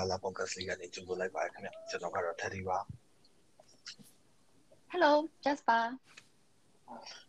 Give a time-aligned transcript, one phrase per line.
[0.00, 2.78] လာလာ podcast လေးကနေကြိုဆိုလိုက်ပါတယ်ခင်ဗျကျွန်တော်ကတော့ Teddy ပါ
[4.92, 5.12] Hello
[5.44, 5.82] Jasper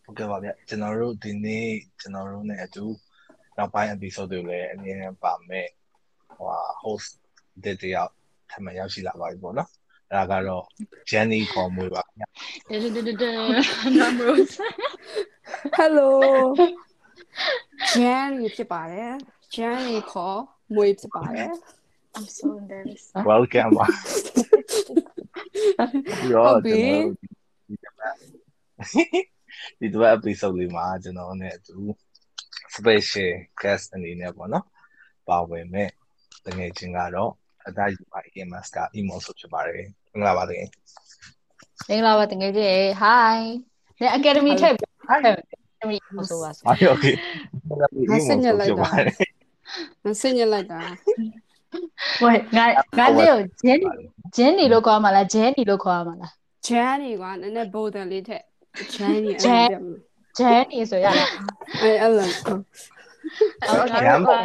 [0.04, 1.69] ဟုတ်ကဲ့ပါဗျကျွန်တော်တို့ဒီနေ့
[1.99, 2.86] ကျွန်တော်တို့ ਨੇ အတူ
[3.57, 5.68] နောက်ပိုင်း episode တွေလည်းအမြင်နဲ့ပါမယ်
[6.36, 6.47] ဟို
[6.81, 7.10] host
[7.63, 8.11] တဲ့တယောက်
[8.51, 9.69] ထပ်မံရောက်ရှိလာပါပြီပေါ့နော်
[10.10, 10.63] အဲ့ဒါကတော့
[11.10, 12.25] Jenny ခေါ်မွေးပါခင်ဗျ
[13.99, 14.51] Numbers
[15.77, 16.10] Hello
[17.93, 19.11] Jenny ဖြစ်ပါတယ်
[19.55, 20.39] Jenny ခေါ်
[20.75, 21.51] မွေးဖြစ်ပါတယ်
[22.15, 23.86] I'm so embarrassed welcome ပါ
[26.33, 27.06] ရောကျွန်တော်
[29.79, 31.78] ဒီတော့ episode လေးမှာကျွန်တော်နဲ့အတူ
[32.75, 34.66] special guest အနေနဲ့ပေါ့နော်
[35.28, 35.89] ပါဝင်မဲ့
[36.45, 37.31] တကယ်ချင်းကတော့
[37.67, 40.67] အသားယူပါ EMS က emo ဆိုဖြစ်ပါတယ်မင်္ဂလာပါတကယ်
[41.89, 43.39] မင်္ဂလာပါတကယ်ကြီး Hi
[44.00, 45.97] နဲ့ Academy ထည့်ပြီး Hi Academy
[46.30, 47.16] ဆိုပါစို့ Okay okay
[48.09, 48.89] ငါစညက်လိုက်တာ
[50.03, 50.80] ငါစညက်လိုက်တာ
[52.23, 52.66] ဝေးငါ
[52.97, 53.88] ငါလေးကို Jenny
[54.36, 56.31] Jenny လို့ခေါ်မှာလား Jenny လို့ခေါ်မှာလား
[56.67, 58.44] Jenny ကနည်းနည်း bolder လေးထက်
[58.95, 59.67] Jenny အဲ့
[60.39, 61.30] Jenny ဆိုရလား
[61.81, 62.61] အဲ့အဲ့လိုဟုတ်
[63.91, 64.39] ကဲ့ရမ်းပါ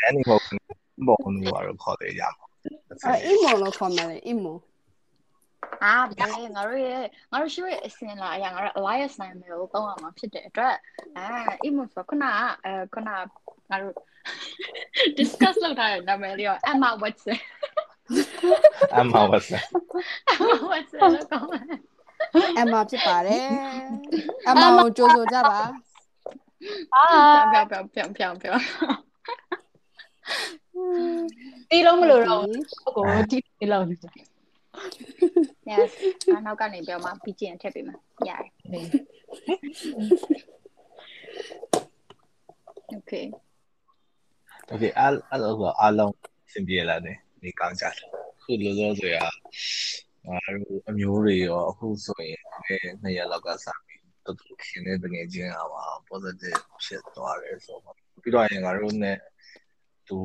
[0.00, 0.38] Jenny ကို
[1.06, 2.46] ဘောင်းလို့ရခေါ်တယ်ရမှာ
[3.04, 4.52] အဲ့ emo လို့ခေါ်မယ်လေ emo
[5.84, 10.74] အာဗျာငါတို့ရဲ့ငါတို့ရှိရဲ့အစင်လာအရာငါတို့ Elias နိုင်မယ်ကိုတောင်းရမှာဖြစ်တဲ့အတွက်
[11.16, 13.16] အဲ emo ဆိုခုနကအဲခုနငါ
[13.82, 13.94] တို့
[15.18, 17.38] discuss လုပ်ထားတဲ့နာမည်လေးက Emma Watson
[18.96, 19.48] အမဝတ်စ
[20.32, 21.64] Emma Watson လို့ခေါ်မယ်
[22.60, 23.46] Emma ဖြစ်ပါတယ်
[24.50, 25.58] Emma ကိုကြိုးဆိုကြပါ
[26.94, 27.04] အာ
[27.52, 28.54] ပြောပြောပြောပြော
[31.70, 32.42] တီးလုံးမလို့တော့
[32.96, 34.29] ကိုတီးတီးလုံးနေတယ်
[35.72, 35.90] Yes
[36.36, 37.96] အနောက်ကနေပြောမှာပြီးကျင်ထည့်ပေးမှာ
[38.28, 38.30] ရ
[38.72, 38.86] တယ်
[42.98, 43.24] Okay
[44.72, 46.14] Okay အားအဲ့လိုဆိုအားလုံး
[46.52, 48.08] စင်ပြေလာတယ်ဒီကောင်းကြတယ်
[48.42, 49.18] ခုလိုလိုဆိုရ
[50.26, 52.40] ငါတို့အမျိုးတွေရောအခုဆိုရင်
[53.02, 59.12] နှစ်ရက်လောက်ကစပြီးတော်တော်ခင်နေတကယ်ချင်းအောင် positive ဖြစ်သွားတယ်ဆိုတော့ပြီးတော့ရင်ငါတို့ ਨੇ
[60.08, 60.18] သူ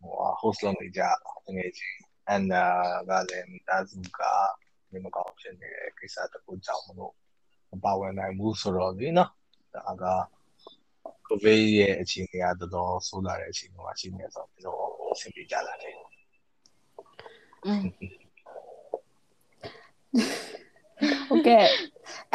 [0.00, 1.02] ဟို host လုပ်နေကြ
[1.46, 1.98] တကယ်ချင်း
[2.34, 2.52] and
[3.08, 4.20] ကလည်းမိသားစုက
[4.90, 7.14] ဒီမကောင်းဖြစ်နေတဲ့ကိစ္စတခုကြောင့်မလို့
[7.72, 9.30] မပါဝင်နိုင်ဘူးဆိုတော့ဒီနော်
[9.74, 10.04] ဒါက
[11.28, 14.80] COVID ရဲ့အခြေအနေကတော်တော်ဆိုးလာတဲ့အခြေအနေမှာရှိနေဆိုတော့
[15.20, 15.94] ဆင်ပြေကြလာတယ်
[17.66, 17.82] อืม
[21.28, 21.66] ဟုတ်ကဲ့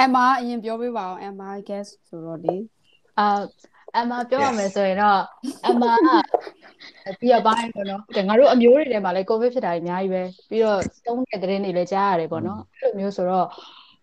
[0.03, 2.55] Emma အရင်ပြောပေးပါအောင် Emma guest ဆိုတော့လေ
[3.19, 3.27] အာ
[3.97, 5.21] အမပြောရမယ်ဆိုရင်တော့
[5.67, 5.83] အမ
[7.19, 13.47] ပြီးရပိုင်းပေါ့နော်ငါတို့အမျိုးတွေထဲမှာလည်းကိုဗစ်ဖြစ်တာအများကြီးပဲပြီးတော့သုံးတဲ့သတင်းတွေလည်းကြားရတယ်ပေါ့နော်အဲ့လိုမျိုးဆိုတော့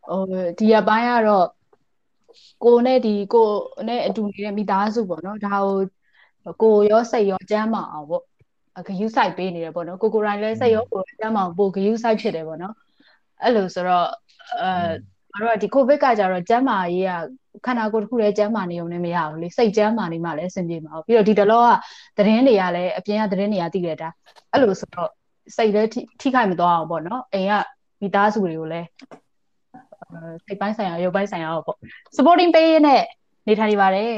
[0.09, 0.21] ဟို
[0.59, 1.47] ဒီရပိုင်းကတော့
[2.65, 3.49] ကိုနဲ့ဒီကို
[3.89, 5.75] နဲ့အတူနေတဲ့မိသားစုပေါ့နော်ဒါကို
[6.63, 8.23] ကိုရောစိတ်ရောကျမ်းမအောင်ပေါ့
[8.89, 12.75] ဂယူးဆိုင်ပေးနေတယ်ပေါ့နော်ကိုကိုရိုင်းလည်းစိတ်ရောကိုကျမ်းမအောင်ပိုဂယူးဆိုင်ဖြစ်တယ်ပေါ့နော်
[13.43, 14.07] အဲ့လိုဆိုတော့
[14.61, 14.71] အဲ
[15.33, 17.13] ငါတို့ကဒီကိုဗစ်ကကြတော့ကျမ်းမာရေးက
[17.67, 21.69] ခန္ဓာကိုယ်တစ်ခုလည်းကျမ်းမာနေုံနဲ့မရဘူးလေစိတ်ကျမ်းမာနေမှလည်းအဆင်ပြေမှာပြီးတော့ဒီတလောက
[22.17, 24.09] သတင်းတွေကလည်းအပြင်ကသတင်းတွေကသိရတာ
[24.53, 25.11] အဲ့လိုဆိုတော့
[25.57, 25.89] စိတ်လည်း
[26.21, 27.53] ထိခိုက်မသွားအောင်ပေါ့နော်အိမ်က
[28.01, 28.87] မိသားစုတွေကိုလည်း
[30.45, 31.77] စိတ်ပိုင်းဆိုင်ရာရုပ်ပိုင်းဆိုင်ရာပေါ့
[32.17, 33.03] supporting ပေးနဲ့
[33.47, 34.15] နေထိုင်နေပါတယ်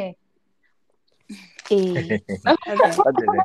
[1.70, 1.94] အေး
[2.96, 3.38] ဟုတ်တယ်လေ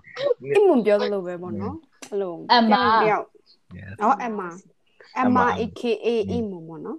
[0.57, 1.75] အမပြောသလိုပဲပေါ့နော်
[2.09, 3.25] အဲ့လို Emma တယောက်
[4.01, 4.47] နော် Emma
[5.21, 6.97] Emma AKA အမပေါ့နော်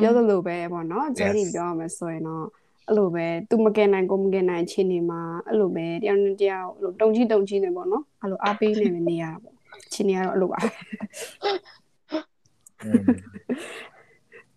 [0.00, 2.44] ပြောသလိုပဲပေါ့နော် Jerry ပြောရမယ်ဆိုရင်တော့
[2.88, 9.54] အဲ့လိုပဲသူမကင်နိုင်ကိုမကင်နိုင်အချိန်နေမှာအဲ့လိုပဲတယောက်နဲ့တယောက်အဲ့လိုတုံကြီးတုံကြီးနေပေါ့နော်အဲ့လိုအားပေးနေနေရတာပေါ့
[9.86, 10.60] အချိန်နေကတော့အဲ့လိုပါ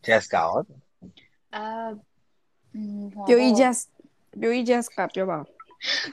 [0.06, 0.50] just ကော
[1.56, 1.64] အာ
[2.76, 3.84] อืมပြိုကြီး just
[4.42, 5.40] ပြိုကြီး just ကပြောပါ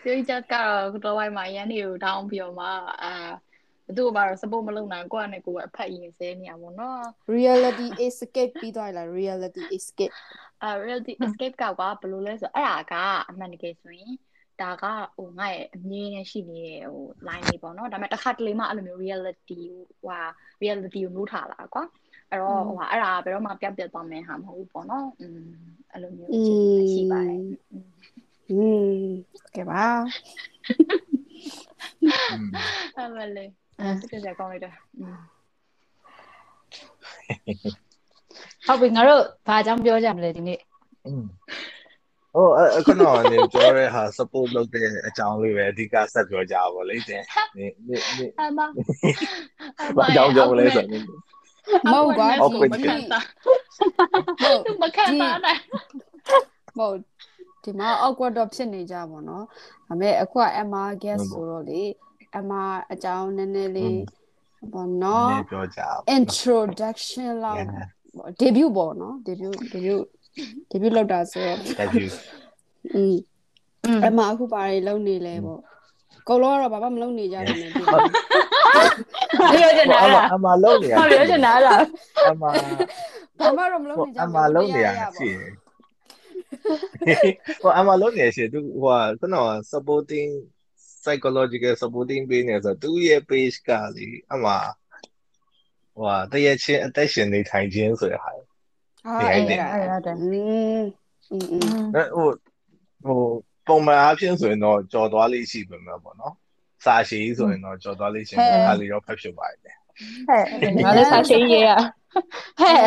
[0.03, 2.67] ပြောကြကတော့တော့ဝိုင်းမှာရန်နေကိုတောင်းပြီးတော့မှ
[3.03, 3.13] အာ
[3.88, 7.04] ဘသူ့ဘာလို့ support မလုပ်နိုင်ကိုယ့်အနေကိုယ်အဖက်ရင်စဲနေရပါတော့
[7.38, 10.14] reality escape ပြီးသွားလား reality escape
[10.64, 12.94] အာ reality escape ကဘာဘယ်လိုလဲဆိုအဲ့ဒါက
[13.30, 14.14] အမှန်တကယ်ဆိုရင်
[14.62, 14.86] ဒါက
[15.18, 19.60] ဟိုငါ့ရဲ့အမြင်နဲ့ရှိနေတဲ့ဟို line လေးပေါ့နော်ဒါပေမဲ့တစ်ခါတလေမှအဲ့လိုမျိုး reality
[20.02, 20.20] ဟိုဟာ
[20.64, 21.84] reality ကိုနိုးထားလာကွာ
[22.30, 25.44] အဲ့တော့ဟိုဟာအဲ့ဒါဘယ်တော့မှပြတ်ပြတ်သွားမယ်ဟာမဟုတ်ဘူးပေါ့နော်อืม
[25.92, 27.42] အဲ့လိုမျိုးအခြေအနေရှိပါတယ်
[28.52, 28.62] อื
[28.94, 29.06] ม
[29.56, 29.86] ကဲပါ
[32.98, 34.71] အဲ့မလေး အဲစစ်စစ်ကောင်းလိုက်တာ
[38.67, 40.59] ဟုတ်ပြီငါတို့ဘာကြောင့်ပြောကြမလဲဒီနေ့
[42.35, 47.23] ဟိုအခုတော့နေပြောရဲဟာ support လုပ်တဲ့အကြောင်းလေးပဲအဓိကဆက်ပြောကြပါဘောလေတင်
[47.57, 48.61] နေနေနေအမ
[49.97, 51.03] ဘာကြောင့်ကြောင့်လဲဆိုရင်
[51.93, 52.27] မဟုတ်ကွာ
[52.73, 53.21] မခံတာ
[54.83, 55.61] မခံတာနိုင်
[56.79, 56.97] မဟုတ်
[57.65, 59.45] ဒီမှာ awkward တော့ဖြစ်နေကြပါဘောနော်
[59.87, 61.83] ဒါပေမဲ့အခုက MR guest ဆိုတော့လေ
[62.37, 62.53] အမ
[62.93, 63.99] အကြောင်းနည်းနည်းလေး
[64.73, 65.31] ပေါ့နော်
[66.19, 67.65] introduction လောက်
[68.41, 70.01] debut ပေါ့နော် debut debut
[70.71, 72.13] debut လောက်တာဆိုတော့ debut
[72.95, 73.17] อืม
[74.05, 75.61] အမအခုပါရီလုံနေလဲပေါ့
[76.29, 81.83] ကိုလောကတော့ဘာမှမလုံနေကြဘူးလေပြောချင်တာလားအမလုံနေရပြောချင်တာလား
[82.31, 82.51] အမဘာ
[83.57, 84.89] မှတော့မလုံနေကြဘူးအမလုံနေရ
[85.19, 85.31] ရှိ
[87.63, 89.37] ဟိုအမလုံးနေရှင်သူဟိုကခုန
[89.71, 90.31] supporting
[91.05, 94.53] psychological supporting ပေးနေဆိုသူ့ရဲ့ page ကလေအမှ
[95.95, 98.49] ဟိုဟာတရချင်းအသက်ရှင်နေထိုင်ခြင်းဆိုရဟာဟုတ်
[99.33, 100.21] အဲ့ဒါအဲ့ဒါတည်း
[101.31, 102.29] အင်းအင်းဟို
[103.05, 103.21] ဟို
[103.67, 106.35] ပုံမှန်အားဖြင့်ဆိုရင်တော့ကြော်သွားလေးရှိပါမှာပေါ့နော်
[106.85, 109.77] စာရှည်ဆိုရင်တော့ကြော်သွားလေးရှိတယ်အားလေးတော့ဖတ်ဖြစ်ပါတယ်
[110.29, 110.43] ဟဲ့
[110.85, 111.69] ငါလည်းစာရှိရေးရ
[112.61, 112.81] ဟဲ့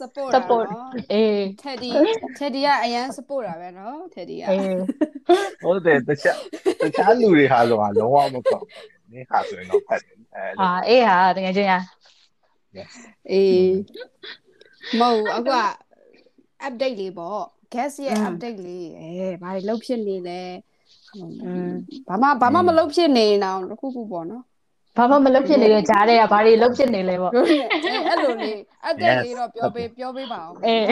[0.00, 1.90] support support နော်အေး Teddy
[2.38, 4.78] Teddy ကအရန် support တာပဲနော် Teddy ကအေး
[5.62, 6.38] ဟုတ်တယ်တခြား
[6.82, 11.74] တခြားလူတွေဟာတော့လုံးဝမကောက်ဘူးနေဟာဆိုရင်တော့ဖတ်တယ်အဲဟာအေးဟာတကယ်ချင်းရ
[13.30, 13.72] အေး
[14.98, 15.58] မဟုတ်ဘူးအခုက
[16.66, 17.42] update လေးပေါ့
[17.74, 19.08] guest ရဲ့ update လေးအဲ
[19.42, 20.40] ဘာတွေလုပ်ဖြစ်နေလဲ
[21.16, 21.70] อืม
[22.08, 24.44] ဘာမှဘာမှမလုပ်ဖြစ်နေအောင်တစ်ခုခုပေါ့နော်
[24.96, 28.56] ဘာမှမလုပ်ဖြစ်နေတဲ့ကြားထဲကဘာတွေလုပ်ဖြစ်နေလဲပေါ့အဲ့လိုလေး
[28.88, 30.84] update လေးတော့ပြောပေးပြောပေးပါအောင်အေး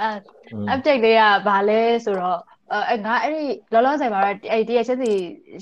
[0.00, 2.38] အဲ update လေးကဘာလဲဆိုတော့
[2.90, 5.10] အဲငါအဲ့ဒီလောလောဆယ်မှာတော့အဲ့ဒီတစ်ချက်စီ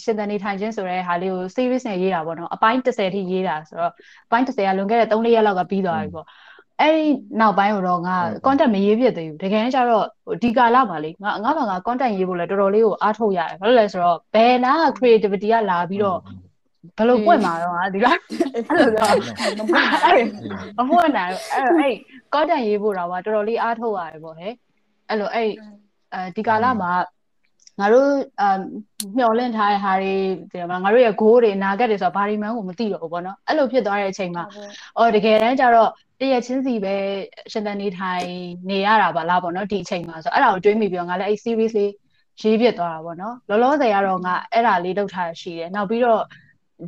[0.02, 3.92] ရှင်သန်နေထိုင်ခြင်းဆိုတဲ့ဟာလေးကို series နဲ့ရေးတာပေါ့နော်အပိုင်း30ထိရေးတာဆိုတော့
[4.26, 6.26] အပိုင်း30ကလွန်ခဲ့တဲ့3-4ရက်လောက်ကပြီးသွားပြီပေါ့
[6.80, 7.06] အဲ့ဒီ
[7.40, 10.06] နောက်ပိုင်းတော့ငါ content မရေးပြသေးဘူးတကယ်ကျတော့
[10.42, 16.18] ဒီကာလမှာလေငါငါဘာငါ content ရေးဖို့လဲတော်တော်လေးကိုအားထုတ်ရတယ်ဘာလို့လဲဆိုတော့ဘယ်နာ creativity ကလာပြီးတော့
[16.96, 18.18] ဘယ်လိုပွင့်မှာတော့ငါဒီလား
[18.70, 19.14] အဲ့လိုတော့
[19.58, 19.60] မ
[20.90, 21.94] ပွင့်နိုင်အဲ့အဲ့
[22.32, 24.52] content ရေးဖို့တော့တော်တော်လေးအားထုတ်ရတယ်ပေါ့ဟဲ့
[25.08, 25.48] အဲ့လိုအဲ့
[26.14, 26.92] အဲဒီကာလမှာ
[27.80, 28.10] ငါတို့
[28.40, 28.44] အ
[29.18, 30.14] မျောလင့်ထားတဲ့ဟာတွေ
[30.50, 34.44] ဒီမှာငါတို့ရဲ့ goal တွေအနာဂတ်တွေဆိုတာဘာတွေမှန်းကိုမသိတော့ဘူးပေါ့နော်အဲ့လိုဖြစ်သွားတဲ့အချိန်မှာ
[34.98, 35.90] အော်တကယ်တမ်းကျတော့
[36.20, 36.94] တရချင်းစီပဲ
[37.52, 38.26] ရှင်သန်နေထိုင်
[38.70, 41.92] နေရတာပါလားပေါ့နော်ဒီအချိန်မှာဆိုအဲ့ဒါကိုတွေးမိပြီးတော့ငါလည်းအဲ့ series လေး
[42.40, 46.22] ရေးပြသွားတာပေါ့နော်လောလောဆယ်ကတော့ငါအဲ့ဒါလေးလုပ်ထားရှိတယ်နောက်ပြီးတော့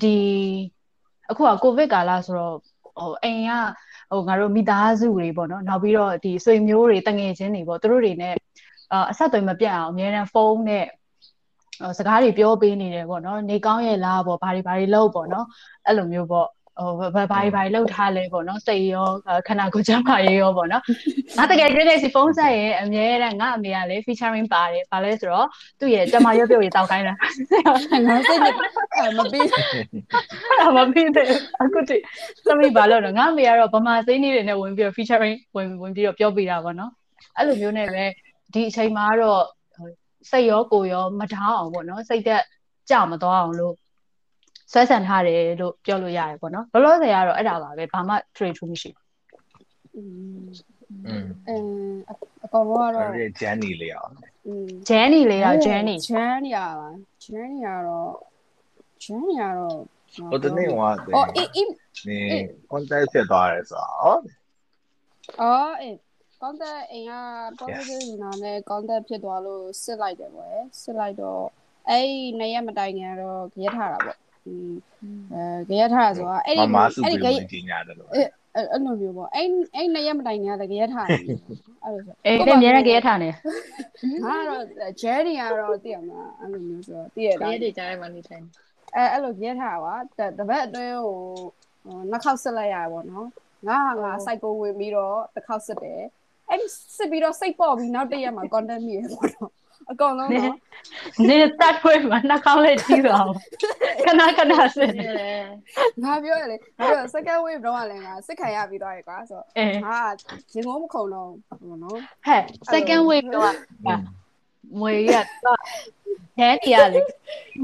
[0.03, 0.17] ဒီ
[1.31, 2.55] အခုကကိုဗစ်ကာလဆိုတော့
[2.99, 3.53] ဟိုအိမ်က
[4.11, 8.35] ဟိုငါတို့မိသားစုတွေပေါ့နော်နောက်ပြီးတော့ဒီဆွေမျိုးတွေတငယ်ချင်းတွေပေါ့သူတို့တွေနဲ့
[9.11, 10.87] အဆက်အသွယ်မပြတ်အောင်အများနဲ့ဖုန်းနဲ့
[11.99, 15.47] စကားတွေပြောပေးနေတယ်ပေါ့နော်နေကောင်းရဲ့လားပေါ့ဘာတွေဘာတွေလုပ်ပေါ့နော်
[15.87, 16.49] အဲ့လိုမျိုးပေါ့
[16.79, 19.07] ဟိုဘာဘာဘာတွေလောက်ထားလဲပေါ့နော်စိတ်ရော
[19.49, 20.83] ခန္ဓာကိုယ်ကျန်းမာရေးရောပေါ့နော်
[21.39, 25.49] ငါတကယ်ကြည့်နေစီဖုန်းဆက်ရင်အမြဲတမ်းငါအမေကလည်း featuring ပါတယ်ဘာလဲဆိုတော့
[25.79, 27.15] သူ့ရဲ့ကျမရုပ်ပြုတ်ရေးတောက်ခိုင်းတာ
[28.09, 28.41] ငါစိတ်
[29.18, 29.48] မပြီး
[30.60, 31.28] အဲ့မပြီးတယ်
[31.62, 32.04] အခုတည်း
[32.46, 36.92] သမီးဘာလို့လဲငါအမေကတော့ဗမာစိမ်းတွေနဲ့ဝင်ပြီးတော့ featuring ဝင်ဝင်ပြီးတော့ပြောပြတာပေါ့နော်
[37.38, 38.04] အဲ့လိုမျိုးနဲ့ပဲ
[38.54, 39.44] ဒီအချိန်မှာတော့
[40.30, 42.44] စိတ်ရောကိုယ်ရောမထောင်းအောင်ပေါ့နော်စိတ်သက်
[42.90, 43.76] ကြမသွားအောင်လို့
[44.72, 49.06] ဆွဲဆန်ထားတယ်လို့ပြောလို့ရတယ်ပေါ့နော်လောလောဆယ်ကတော့အဲ့ဒါပါပဲဘာမှ trade true မရှိဘူး
[49.96, 50.02] อื
[51.24, 51.56] ม အဲ
[52.44, 54.12] အကောင်ကတော့ အဲ့ဒီ journey လေးအောင်
[54.48, 56.90] อืม journey လေးတော့ journey journey ရပါ
[57.26, 58.12] journey ကတော့
[59.05, 59.79] journey ကတော့
[60.33, 61.71] ဟိုတနေ့ကအော်အေးအေး
[62.09, 62.21] နေ
[62.73, 64.21] contact ဖြစ်သွားတယ်ဆိုတော့
[65.41, 65.95] အော်အေး
[66.43, 67.15] contact အိမ်က
[67.61, 71.45] positive ယူနာနဲ့ contact ဖြစ်သွားလို့စစ်လိုက်တယ်ပေါ့စစ်လိုက်တော့
[71.91, 72.07] အဲ့
[72.39, 74.75] နှစ်ရက်မတိုင်ခင်ကတော့ကြရက်ထားတာပေါ့อืม
[75.35, 81.21] အဲကြရက်ထားတာဆိုတာအဲ့မဒီမစုအဲ့ပြီးဒီကြဝင်ကြီးညာတယ်လို့အဲ့အဲ့လိုမျိုးပေါ့အဲ့အဲ့နှစ်ရက်မတိုင်ခင်ကလည်းကြရက်ထားတယ်
[81.85, 83.29] အဲ့လိုဆိုအေးလည်းအများနဲ့ကြရထားနေ
[84.25, 84.63] ငါကတော့
[85.03, 88.45] journey ကတော့သိရမှာအဲ့လိုမျိုးဆိုတော့သိရတာရေးတွေကြားထဲမှာနေထိုင်
[88.95, 89.95] အဲအဲ့လိုပြထားပါ
[90.39, 91.21] တပတ်အတွင်းဟို
[92.11, 93.29] နှစ်ခေါက်စစ်လိုက်ရပါတော့နော်
[93.69, 96.03] ငါဟာငါ cycle ဝင်ပြီးတော့တစ်ခေါက်စစ်တယ်
[96.49, 96.67] အဲ့ဒီ
[96.97, 99.51] စစ်ပြီးတော့စိတ်ပေါ့ပြီးနောက်တစ်ရက်မှာ content မြည်ရပေါ့နော်
[99.91, 100.57] အကောင်လုံးနော်
[101.29, 103.27] နေတတ်ခွေးမှာနှာခေါင်းလေးကြီးသွား
[104.05, 105.07] ခဏခဏစစ်နေ
[106.05, 109.99] ငါပြောရလေငါပြော second wave တော့လည်းငါစစ်ခံရပြီးတော့ရကွာဆိုအေးငါ
[110.55, 113.53] ရင်ငုံမခုံတော့ဘူးနော်ဟဲ့ second wave တော့
[114.81, 115.61] မွေရတော့
[116.39, 117.01] ဟဲ့ဒီရလေ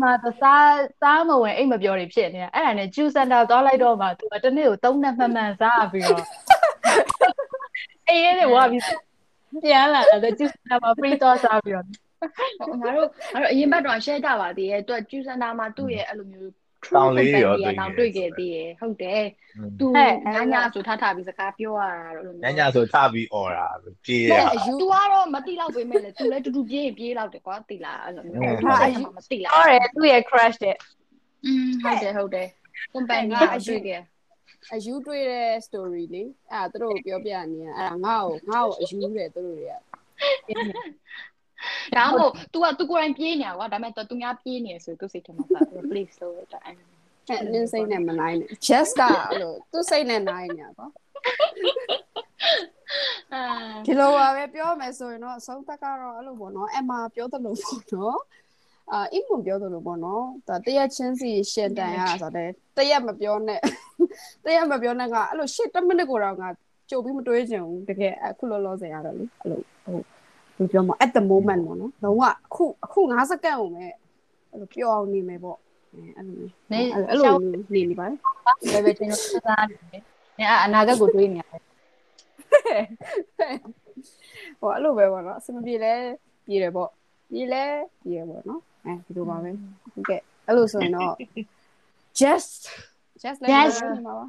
[0.03, 6.25] မတစားစားမဝင်အိတ်မပြောတွေဖြစ်နေတာအဲ့ဒါနဲ့ juice center သွားလိုက်တော့မှသူကတစ်နေ့ကို၃နှစ်မှန်မှန်စားပြီးတော့
[8.09, 8.83] အေးရဲဝါပြီး
[9.65, 11.87] ပြန်လာတယ် juice center မှာ free တော့စားပြီးတော့
[12.83, 16.53] ငါတို့ငါတို့အရင်ဘက်တော့ share ကြပါသေးရဲ့သူကကျူစန်တာမှာသူ့ရဲ့အဲ့လိုမျိုး
[16.96, 19.24] တောင်းလေးရော တောင်တွေ့ခဲ့သေးရဲ့ဟုတ်တယ်
[19.80, 19.88] သူ
[20.34, 23.68] ညညဆိုထားထားပြီးစကားပြောရတာတော့လို့ ညညဆိုထပြီးអော်တာ
[24.06, 28.44] ပြေးရ အယူ तू ကတော့မတိလောက်ပေမဲ့လေ तू လည်းတူတူပြေးပြေးလောက်တယ်ကွာတိလားအဲ့လိုမျိုး
[29.18, 30.76] မတိလား ဟုတ်တယ်သူ့ရဲ့ crush တဲ့
[31.46, 32.48] อืมဟုတ်တယ်ဟုတ်တယ်
[32.94, 34.02] company အတွေ့ခဲ့
[34.74, 39.74] အယူတွေ့တဲ့ story လေအဲ့ဒါသူတို့ပြောပြနေရအဲ့ဒါငါ့ကိုငါ့ကိုအယူတယ်သူတို့တွေက
[41.96, 45.60] ဒါမှမဟုတ် तू က तू ကိုယ်တိုင်ပြေးနေတာကွာဒါပေမဲ့ तू များပြေးနေဆိုသူစိတ်ထဲမှာပါ
[45.90, 46.76] please ဆိုတော့အဲ့
[47.30, 50.92] အဲ့နင်းစိတ်နဲ့မနိုင်နဲ့ just ကအဲ့လိုသူ့စိတ်နဲ့နိုင်နေတာပေါ့
[53.34, 53.44] အာ
[53.86, 58.20] ဒီလိုပါပဲပြောမယ်ဆိုရင်တော့အဆုံးသက်ကတော့အဲ့လိုပေါ့နော်အမပြောသလိုပေါ့နော်
[58.92, 63.62] အာအင်မပြောသလိုပေါ့နော်ဒါတရက်ချင်းစီရှင်တန်ရဆိုတော့တရက်မပြောနဲ့
[64.46, 66.48] တရက်မပြောနဲ့ကအဲ့လိုရှစ်10မိနစ်ကိုတော့ငါ
[66.90, 70.11] ကြိုပြီးမတွေးချင်ဘူးတကယ်အခုလောလောဆယ်ရတော့လေအဲ့လိုဟိုဘ
[70.63, 73.85] ယ်ပြောမ at the moment ပေါ့နော်လုံးဝအခုအခု9စက္ကန့်အောင်ပဲ
[74.51, 75.59] အဲ့လိုပြောအောင်နေမယ်ပေါ့
[75.93, 76.37] အဲ့လို
[76.73, 77.35] နေအဲ့လို
[77.75, 78.07] နေနေပါ
[78.73, 80.03] ဘယ်ပဲတင်လို့စဉ်းစားနေတယ်။
[80.39, 81.63] နေအနာဂတ်ကိုတွေးနေရတယ်
[84.61, 85.95] ဟိုအဲ့လိုပဲပေါ့နော်အစမပြေလဲ
[86.47, 86.91] ပြေတယ်ပေါ့
[87.31, 87.65] ပြေလဲ
[88.03, 89.51] ပြေတယ်ပေါ့နော်အဲဒီလိုပါပဲ
[89.93, 91.15] ဟုတ်ကဲ့အဲ့လိုဆိုရင်တော့
[92.21, 92.63] just
[93.23, 93.49] just လဲ
[94.07, 94.27] မှာပါ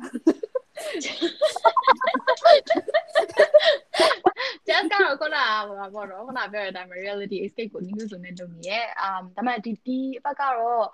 [4.74, 10.86] just ကတော့ခုနကဟိုပါပေါ့နော်ခုနပြောတဲ့အတိုင်း reality escape ကို news ဆိုနေတုံးရဲ့ um ဒါပေမဲ့ဒီဒီဘက်ကတော့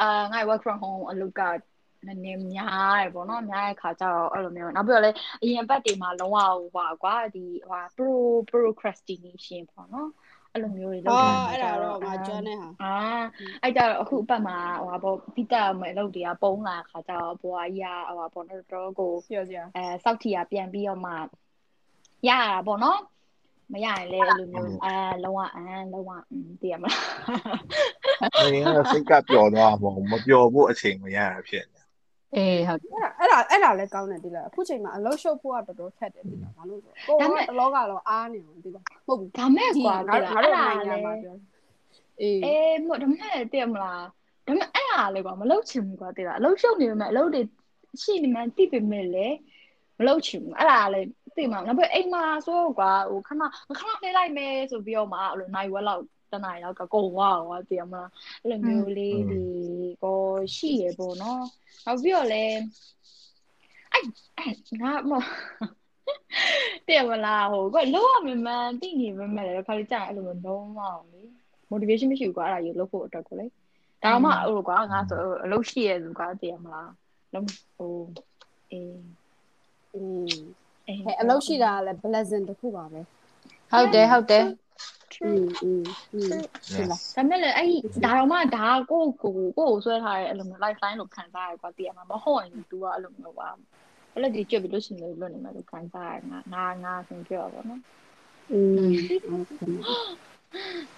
[0.00, 1.42] အာငါ work from home အလုပ်က
[2.06, 8.12] နည်းနည်းများတယ်ပေါ့နော်များတဲ့ခါကျတော့အဲ့လိုမျိုးနောက်ပြီးတော့လည်းအရင်ဘက်တွေမှာလုံးဝဟိုပါကွာဒီဟို pro
[8.50, 10.10] procrastination ပေါ့နော်
[10.52, 12.94] အဲ့လိုမျိုးတွေလုပ်အော်တာအဲ့ဒါတော့ငါကျွမ်းနေဟာအာ
[13.62, 21.16] အဲ့ကြတော့အခုအပတ်မှာဟိုပါပေါ့ပိတက်မဲ့အလုပ်တွေကပုံလာခါကျတော့ဘွားကြီးကဟိုပါပေါ့နော်တော်တော်ကိုပြောစရာအဲစောက်ထီကပြန်ပြီးတော့မှရ
[22.28, 23.00] ရတာပေါ့နော်
[23.72, 27.00] မရရင်လည်းအဲ့လိုမျိုးအဲလုံးဝအမ်လုံးဝอืมတည်ရမလား
[28.52, 31.80] နင်ကစိတ်ကပျော်သွားမှာမပျော်ဖို့အချိန်မရတာဖြစ်နေ။
[32.36, 41.36] အေးဟုတ်တယ်အဲ့ဒါအဲ့ဒါအဲ့ဒါလည်းကောင်းတယ်ဒီလားအခုချိန်မှာအလုံးရှုပ်ဖို့ကတော်တော်ခက်တယ်ဒီလားဘာလို့ဆိုကိုကတလောကတော့အားနေအောင်ဒီလားဟုတ်ဘူးဒါမဲ့ကွာငါတည်ငါလားတို့အဲ့ဒါနိုင်ငံလေမှာပြော
[42.20, 44.04] အေးအေးမဟုတ်ဒါမဲ့တည်ရမလား
[44.46, 47.42] ဒါမဲ့အဲ့ဒါလေကွာမလုပ်ချင်ဘူးကွာတည်လားအလုပ်ရှုပ်နေပေမဲ့အလုပ်တွေ
[48.02, 49.61] ရှိနေမှန်းသိပေမဲ့လေမ
[50.08, 51.00] လုပ်ချင်ဘူးအဲ့ဒါလေ
[51.36, 53.42] သိမှာနောက်ပြီးအိမ်မှာဆိုတော့ကွာဟိုခဏ
[53.78, 58.10] ခဏနေလိုက်မယ်ဆိုပြီးတော့မှအဲ့လိုနိုင်ဝက်လောက်တနိုင်လောက်ကကုန်သွားကွာတည်ရမလား
[58.42, 59.42] အဲ့လိုမျိုးလေးဒီ
[60.02, 60.20] ကို
[60.56, 61.44] ရှိရပေါ့နော်
[61.86, 62.44] နောက်ပြီးတော့လေ
[63.92, 64.04] အဲ့
[64.38, 65.12] အဲ့ငါမ
[66.88, 71.22] တဲ့မလားဟိုကလောရမမှန်သိနေမှမဲ့လေခါလေးကြာရင်အဲ့လိုမျိုးလုံးဝအောင်လေ
[71.70, 73.46] motivation မရှိဘူးကွာအဲ့ဒါကြီးလုပ်ဖို့အတွက်ကိုလေ
[74.04, 76.90] ဒါမှဟိုကွာငါဆိုအလုပ်ရှိရသူကွာသိရမလား
[77.34, 77.94] လုံးဟို
[78.72, 79.21] အေး
[79.95, 80.27] อืม
[80.87, 82.99] အေး ဟဲ့အလုပ်ရှိတာကလည်း blessing တစ်ခုပါပဲ
[83.37, 84.45] ။ဟုတ်တယ်ဟုတ်တယ်
[85.23, 86.29] อืมอืมอืม
[86.73, 87.67] ဟုတ်လား ဒါမဲ့လေအဲ့
[88.05, 93.47] ဒါတော့မှဒါကိုကိုကိုကိုဆွဲထားတဲ့အဲ့လိုမျိုး lifeline လို့ခံစားရကွာသိရမှာမဟုတ်ရင် तू ကအဲ့လိုမျိုးပါ
[94.13, 97.81] အဲ့လိုဒီကြွပြီးလို့ရှိရင်လွတ်နေမှာလို့ခံစားရငါငါငါဆိုပြောပါတော့
[98.51, 98.89] อืม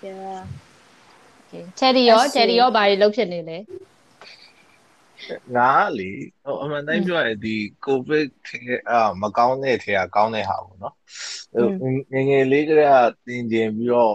[0.05, 3.57] yeah ။ Cherry ရော Cherry ရောဘာတွေလုပ်ဖြစ်နေလဲ
[5.56, 6.10] ငါကလေ
[6.44, 10.94] ဟိုအမှန်တိုင်းပြောရရင်ဒီ covid ထဲအာမကောင်းတဲ့ထဲကကောင်းတဲ့ဟာပေါ့နော်
[11.52, 14.14] ဟိုငယ်ငယ်လေးကတည်းကတင်ကျင်ပြီးတော့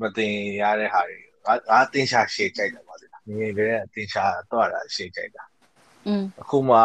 [0.00, 5.44] မတင်ရတဲ့ဟာတွေငါငါတင်ရှာရှေ့ကြိုက်တယ်ပါလေငယ်ငယ်ကတည်းကတင်ရှာတော့တာရှေ့ကြိုက်တာ။
[6.06, 6.78] อืมအခုမှ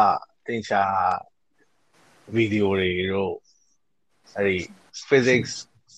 [0.48, 0.84] တင်ရှာ
[2.36, 3.34] ဗီဒီယိုတွေတို့
[4.38, 4.58] အဲဒီ
[5.10, 5.52] physics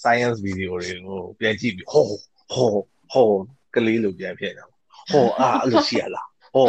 [0.03, 2.05] science ဗီဒီယိုတွေကိုပြန်ကြည့်ပြီးဟော
[2.53, 2.69] ဟော
[3.11, 3.27] ဟော
[3.75, 4.65] ကလေးလိုပြန်ဖြစ်နေတာ
[5.11, 6.65] ဟောအာအဲ့လိုရှိရလားဟော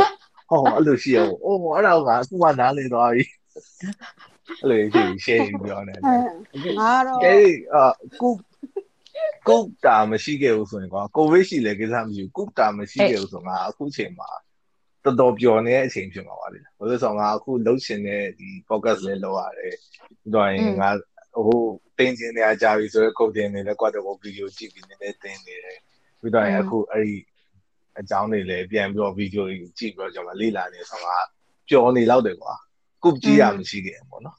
[0.49, 3.25] ဟောအဲ့လိုရှိရဘူးအိုးအဲ့တော့ငါအခုမှနားလည်သွားပြီ
[4.61, 6.03] အဲ့လိုရှိရှယ်ပြောနေတယ်
[6.81, 7.35] ငါတော့ကဲ
[7.75, 7.85] အာ
[8.23, 8.29] ကု
[9.49, 14.31] ကုတာမရှိခဲ့ဘူးဆိုရင်ကွာကိုဗစ်ရှိလေကိစ္စမရှိဘူးကုတာမရှိခဲ့ဘူးဆိုငါအခုချိန်မှာ
[15.05, 20.91] တော်တော်ပျော်နေတဲ့အချိန်ဖြစ်မှာပါလေဘာလို့လဲဆိုတော့ငါအခုလှုပ်ရှင်တဲ့ဒီ focus လေးလောက်ရတယ်ပြီးတော့ရင်ငါ
[21.47, 21.61] ဟို
[21.99, 25.79] တင်ကျင်နေကြပြီဆိုတော့ကုတ်တင်နေလဲကွာတော့ဗီဒီယိုကြည့်ပြီးနေနေတင်နေတယ်
[26.21, 27.17] ပြီးတော့ရင်အခုအဲ့ဒီ
[28.01, 31.09] အကြောင်းတွေလည်းပြန်ပြီးတော့ဗီဒီယိုတွေကြည့်ပြီးတော့ကျွန်တော်လေ့လာနေဆောင်က
[31.69, 32.53] ပျော်နေလောက်တယ်ကွာ
[33.05, 34.37] ကုပ်ကြည့်ရမရှိခဲ့ဘူးပေါ့နော်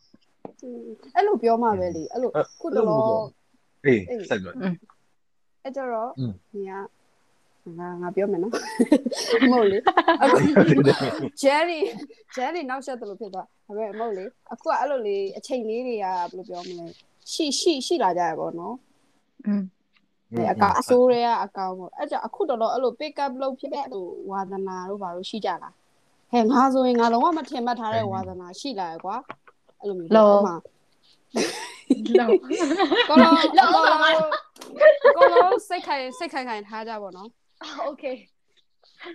[1.16, 2.88] အဲ့လိုပြောမှပဲလေအဲ့လိုခုတော့
[3.86, 4.54] အေးဆက်ပြော
[5.64, 6.74] အဲ့ကြတော့ညီက
[7.80, 8.54] ငါငါပြောမယ်နော်
[9.52, 9.78] မဟုတ်လေ
[10.22, 10.38] အခု
[11.44, 11.80] Jerry
[12.36, 16.86] Jerry နောက်ဆက်တယ်လို့ဖြစ်သွားဒါပေမဲ့မဟုတ်လေအခုကအဲ့လိုလေအချိန်လေးတွေကဘယ်လိုပြောမလဲ
[17.32, 18.76] ရှိရှိရှိလာကြရပေါ့နော်
[19.48, 19.64] อืม
[20.32, 25.74] အဲအကောင်အစိုးရကအကောင်ပေါ့အဲ့ကြင့်အခုတော်တော်အဲ့လို pick up လုပ်ဖြစ်တဲ့ဟိုဝါသနာတို့ဘာလို့ရှိကြလား
[26.32, 29.16] ဟဲ့ငါဆိုရင်ငါလုံးဝမထင်မှတ်ထားတဲ့ဝါသနာရှိလာရကွာ
[29.80, 30.56] အဲ့လိုမျိုးလောဥပမာ
[32.20, 32.28] လော
[33.10, 34.28] ကောလောလောကောပါပါလော
[35.18, 37.28] ကောလောစိတ်ခိုင်စိတ်ခိုင်ခိုင်ထားကြပါတော့
[37.88, 38.16] okay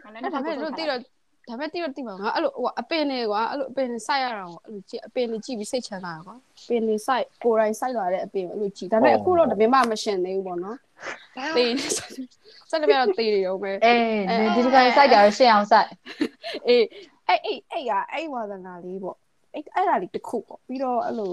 [0.02, 1.00] အဲ့ဒါမဲ့လို့တိတော့
[1.48, 10.76] ဒါမဲ့တိတော့တိပါငါအဲ့လိုဟိုအပင်နေကွာအဲ့လိုအပင်နေစိုက်ရတာကွာအဲ့လိုကြည့်အပင်နေကြည့်ပြီးစိတ်ချမ်းသာရကွာအပင်နေစိုက်ကိုယ်တိုင်စိုက်လာတဲ့အပင်အဲ့လိုကြည့်ဒါမဲ့အခုတော့တပင်မှမရှင်သေးဘူးပေါ့နော်
[11.56, 12.12] တေးနေစိုက်
[12.70, 15.88] စိုက်တယ်ပြတော့တေးနေရောပဲအေးဒီဒီကစိုက်တာရှင်းအောင်စိုက်
[16.68, 16.84] အေး
[17.28, 19.16] အဲ့အဲ့အဲ့ကအဲ့ဝါသနာလေးပေါ့
[19.54, 21.32] အဲ့အဲ့ဒါလေးတစ်ခုပေါ့ပြီးတော့အဲ့လို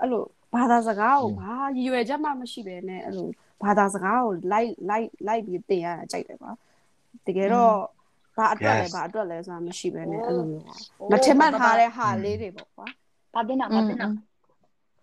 [0.00, 3.28] အဲ့လိုဘာသာစကားကိုဘာရည်ရွယ်ချက်မှမရှိပဲနဲ့အဲ့လို
[3.62, 6.52] ဘာသာစကားကိုလိုက်လိုက်လိုက်ပြီးသင်ရတာကြိုက်တယ်ကွာ
[7.26, 7.74] တကယ်တော့
[8.36, 8.92] ဘာအတွက်လဲ Yes.
[8.94, 10.74] ဘာအတွက်လဲဆိုတာမရှိဘဲနဲ့အဲ့လိုမျိုးပါ
[11.12, 12.86] မထင်မှတ်ထားတဲ့ဟာလေးတွေပေါ့ကွာ
[13.34, 14.08] ဘာတင်တာဘာတင်တာ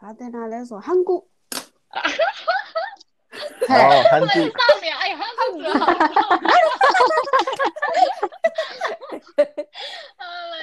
[0.02, 1.16] ဘာတင်တာလဲဆိုဟန်ကု
[3.68, 5.88] ဟဲ့အော်ဟန်တူတောင်းနေအဲ့ဟန်ကူဆိုတာ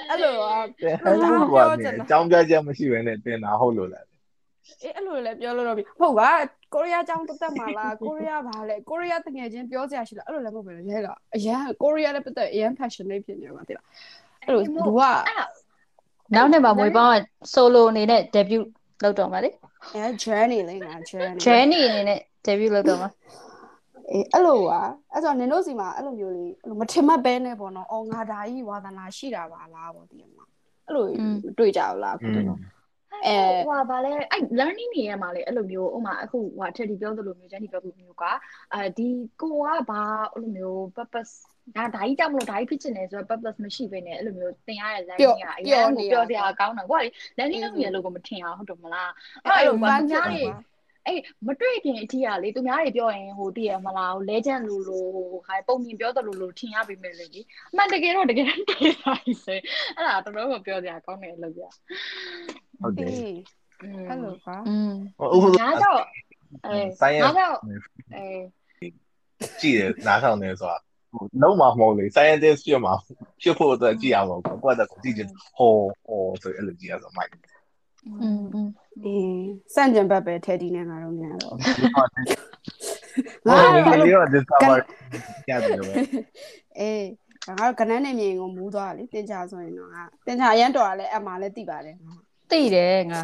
[0.09, 0.59] အဲ့လိုอ่ะ
[1.03, 4.05] ဟန်တူကနေအကြောင်းပြချက်မရှိဘဲနဲ့တင်တာဟုတ်လို့လား
[4.83, 6.31] အေးအဲ့လိုလည်းပြောလို့တော့ပြီဟုတ်ပါ
[6.75, 13.87] ကိုရီးယားအကြောင်းတက်တက်မှာလားကိုရီးယားဘာလဲကိုရီးယားတကယ်ချင်းပြောစရာရှိလားအဲ့လိုလည်းမဟုတ်ပဲလေရဲလားအရန်ကိုရီးယားလည်းပတ်သက်အရန် passionate ဖြစ်နေမှာတိလား
[14.45, 15.03] အဲ့လိုသူက
[16.35, 17.17] နောက်နှစ်မှာမွေးပေါင်းက
[17.55, 18.63] solo အနေနဲ့ debut
[19.03, 19.51] လုပ်တော့မှာလေ
[19.95, 23.11] အဲ journey လေးငါ journey journey အနေနဲ့ debut လုပ်တော့မှာ
[24.11, 24.81] အေးအဲ့လိုပါ
[25.13, 30.45] အဲ့ဆိုနင်တို့စီမှာအဲ့လိုမျိုးလေးအဲ့လိုမထင်မှတ်ပဲနဲ့ပေါ့နော်အော်ငါဒါကြီးဝါသနာရှိတာပါလားပေါ့ဒီမှာ
[30.87, 31.07] အဲ့လို
[31.59, 32.59] တွေ့ကြဘူးလားအခုတော့
[33.27, 33.37] အဲ
[33.69, 38.25] ဟိုပါလေအဲ့ learning နေရမှာလေအဲ့လိုမျိုးဥမာအခုဟိုထက်ဒီပြောသလိုမျိုးဂျန်ဒီပြောသလိုမျိုးက
[38.75, 39.09] အဲဒီ
[39.41, 41.33] ကိုကဘာအဲ့လိုမျိုး purpose
[41.77, 47.09] ဒါဒါကြီးကြောင့်မလို့ဒါကြီးဖြစ်ချင်တယ်ဆိုတော့ purpose မရှိဘဲနဲ့အဲ့လိုမျိုးသင်ရတဲ့ learning ကအရင်ကပြောစရာကောင်းတာကိုကလေ
[47.39, 49.11] learning လုပ်ရလို့ကိုမထင်အောင်ဟုတ်တယ်မလား
[49.45, 50.43] အဲ့လိုမှများတွေ
[51.08, 57.42] အဲ့မတွေ့ခင်အထီးကလေသူများတွေပြောရင်ဟိုတည်ရမလားဟို legend လို့လို့ဟိုခါပုံမြင်ပြောသလိုလို့ထင်ရပြီမဲ့လေဒီ
[57.72, 59.14] အမှန်တကယ်တော့တကယ်တည်းတွေ့ပါ
[59.46, 59.58] ဆို
[59.96, 61.64] အဲ့ဒါတော်တော်ပြောစရာကောင်းတယ်လို့ပြ
[62.82, 63.38] ဟုတ်တယ် အေး
[64.10, 64.94] အဲ့လိုပါ อืม
[65.36, 66.02] ဥပမာ ငါတော့
[66.66, 67.56] အဲ ဆိုင်ရ ငါတော့
[68.16, 68.26] အဲ
[69.60, 70.78] ကြည့်ရနားထောင်နေဆိုတာ
[71.14, 72.94] ဟိုလုံးမမဟုတ်လေ scientist ဖြစ်မှာ
[73.42, 75.28] ဖြစ်ဖို့အတွက်ကြည့်ရမှာပေါ့ကိုယ့်အတွက်ကိုကြည့်ချင်
[75.58, 75.74] ဟော
[76.06, 77.30] ဟောဆိုအဲ့လိုကြည့်ရဆိုမိုက်
[78.06, 78.70] อืมอืม
[79.05, 82.05] အေးစန့်ကျင်ဘက်ပဲထဲတီးနေငါတို့ညာတော့ဟော
[83.75, 84.79] ငယ်လေးတော့ discover
[85.51, 85.93] ရတယ်ပဲ
[86.79, 87.05] အေး
[87.47, 91.97] ငါတို့ကနန်းနေမြင်ကိုမူးသွားတာလေတင်ကြဆိုရင်တော့ငါတင်ကြအရန်တော်တာလဲအမှလည်းတိပါတယ်
[92.51, 93.21] သိတယ်ငါ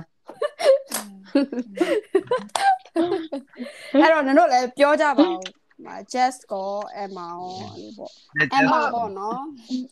[4.01, 5.39] အဲ့တော့နင်တို့လည်းပြောကြပါဦး
[5.87, 6.71] မာ just ကို
[7.03, 8.11] Emma ရောအဲ့လိုပေါ့
[8.59, 9.43] Emma ပေါ့နော်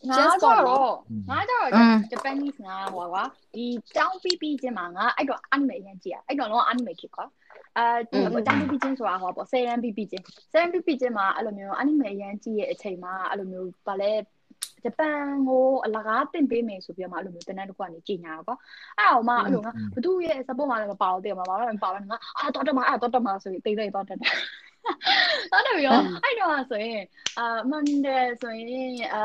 [0.09, 0.93] ငါ Just တော့ got
[1.29, 1.67] ငါတော့
[2.11, 3.23] Japanese ငါဟိုကွာ
[3.55, 3.65] ဒီ
[3.97, 7.25] တောင်းပြီးပြီးချင်းမှာငါအဲ့တော့ anime ရမ်းကြည့်ရအဲ့တော့တော့ anime ခေတ်ကွာ
[7.77, 10.23] အဲတောင်းပြီးပြီးချင်းဆိုတာဟောပေါ့10ရန်ပြီးပြီးချင်း
[10.53, 14.13] 10ရန်ပြီးပြီးချင်းမှာအဲ့လိုမျိုး anime ရမ်းကြည့်ရဲ့အချိန်မှာအဲ့လိုမျိုးဗာလဲ
[14.83, 18.57] ဂျပန်ကိုအလကားတင်ပေးမယ်ဆိုပြီးတော့မှအဲ့လိုမျိုးတနန်းတစ်ခုကနေကြီးညာတော့ကွာ
[18.97, 24.33] အဲ့တော့မှအဲ့လိုငါဘသူရဲ့ support မှလည်းမပါဘူးတဲ့မှာဘာလို့မပါလဲငါအာတော်တော်မှာအာတော်တော်မှာဆိုပြီးတိတ်တိတ်တော့တက်တယ်
[25.53, 27.03] အဲ့တော့ရောအဲ့တော့ဆိုရင်
[27.39, 29.23] အာမန်ဒဲဆိုရင်အာ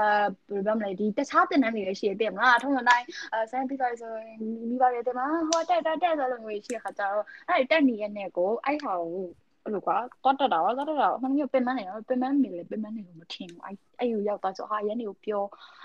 [0.48, 4.38] ဘယ်လိုပြောမလဲဒီတခြားတင်တန်းတွေလည်းရှိတယ်မလားထုံးစံတိုင်းအဲဆန်ပြီးသွားဆိုရင်
[4.68, 9.26] မိဘတွေတင်မှာဟောတက်တက်တက်ဆိုလို့မျိုးရှိတဲ့ခါကျတော့အဲ့တက်နေရတဲ့ကိုအဲ့ဟာကို
[9.64, 15.44] အဲ့လိုကွာတော့တက်တာတော့တက်တာမှန်မျိုးပင်မနေတော့ပင်မနေလေပင်မနေလို့မထင်ဘူးအဲ့အဲ့ယူရောက်သွားဆိုဟာရန်နေကိုပြော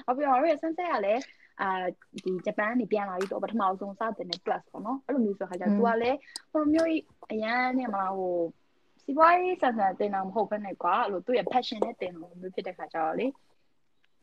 [0.10, 1.22] အပြောရဆန်းဆက်ကလည်း
[1.62, 1.70] အာ
[2.24, 6.18] ဒီဂျပန်နေပြန်လာပြီးတော့ပထမဆုံးစတင်တဲ့ class ပေါ့နော်အဲ့လိုမျိုးဆိုခါကျ तू ကလည်း
[6.52, 6.90] ဟိုမျိုး
[7.32, 8.36] အရန်နေမလားဟို
[9.04, 13.28] စီးပွားရေးဆန်ဆန်တင်တာမဟုတ်ဘဲနဲ့ကွာအဲ့လိုသူ့ရဲ့ passion နဲ့တင်လို့မျိုးဖြစ်တဲ့ခါကျတော့လေ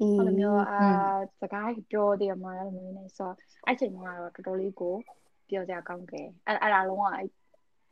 [0.01, 0.83] အဲ့လိုမျိုးအာ
[1.41, 3.31] စကားပြောတယ်မှာလည်းမင်းနေဆို
[3.67, 4.95] အဲ့ချိန်မှာတော့တော်တော်လေးကို
[5.49, 7.29] ပြောကြကောင်းတယ်အဲ့အဲ့ဒါလုံးဝအဲ့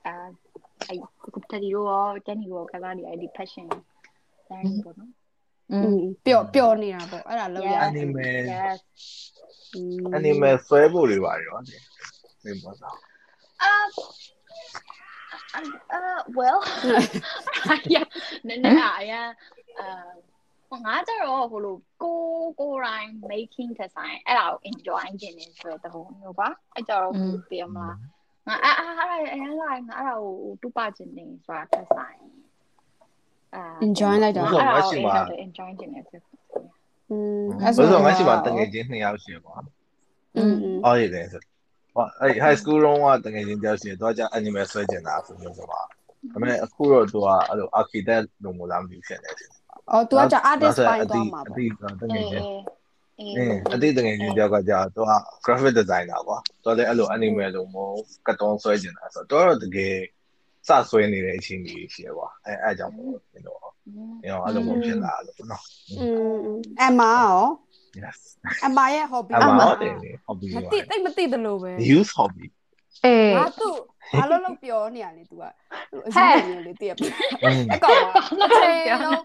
[0.07, 0.15] အာ
[0.89, 0.99] အဲ့
[1.35, 3.67] ကုတ်တရီရောတန်နီရောကလာနေအဲ့ဒီ passion
[4.49, 5.13] လမ်းပေါ့နော်
[5.73, 8.29] อืมပျော်ပျော်နေတာပေါ့အဲ့ဒါလောက်ရ anime
[10.17, 12.77] anime ဆွဲဖို့တွေပါရောနေမပေါ့
[13.63, 13.73] အာ
[15.56, 15.66] uh
[15.98, 16.60] uh well
[17.94, 18.06] yeah
[18.48, 19.28] နည်းနည်းအရင်
[19.80, 22.20] အာငါကြတော့ဟိုလိုကို
[22.60, 27.14] ကိုရိုင်း making တဲ့ဆိုင်အဲ့ဒါကို enjoy ကျင်နေဆိုတဲ့ဟိုမျိုးပါအဲ့ကြတော့
[27.50, 27.98] ပြမလား
[28.48, 32.20] ငါအဲ့အဲ့အဲ့အဲ့လိုက်ငါအဲ့ဒါကိုတူပါကျင်နေဆိုတာတဲ့ဆိုင်
[33.56, 36.20] အာ enjoy လိုက်တာ ဟုတ်ပါရှိပါ enjoy ကျင်နေဆို
[37.10, 39.54] อืม အဲ့ဆိုငါရှိမှတငယ်ချင်းနှစ်ယောက်ရှိပါ
[40.38, 41.42] อืมอืม အော်ရတယ်ဆို
[41.96, 45.86] ဟောအဲ့ high school တုန်းကတကယ်ချင်းကြောက်ရှိတော့ကြာ anime ဆွဲကျင်တာဆိုမျိုးဆိုပါဒါ
[46.32, 49.50] ပေမဲ့အခုတော့သူကအဲ့လို architect လိုမျိုးလားမသိဖြစ်နေတယ်
[49.92, 52.46] အော် तू ကကြာ artist ပိုင်းသွားမှာ အ ပေါ့ တိတကယ် အေး ချင်း
[53.20, 55.12] အေး အင်းအတိတကယ်ချင်းကြောက်ကကြာသူက
[55.46, 59.96] graphic designer ကွာသူလည်းအဲ့လို anime လိုမျိုးကတ်တုံးဆွဲကျင်တာဆိုတော့တော့တကယ်
[60.68, 63.60] စဆွဲနေတဲ့အချိန်ကြီးရှိရကွာအဲအဲ့အကြောင့်ပေါ့ကျွန်တော်
[64.24, 65.64] ကျွန်တော်အဲ့လိုမျိုးဖြစ်လာလို့နော်
[66.00, 66.48] อืม
[66.80, 67.42] အမရော
[68.01, 68.19] yes
[68.67, 72.47] အမရဲ့ hobby အမဟုတ်တယ်လေ hobby မပါသိသိမသိတယ်လို့ပဲ use hobby
[73.05, 73.75] အေးငါသူ့
[74.19, 76.93] ဘာလို့လို့ပြောနေရလဲ तू ကအရင်ကလေးတည့်ရ
[77.75, 78.01] အကောင်
[78.41, 79.23] ကချိန်လုံး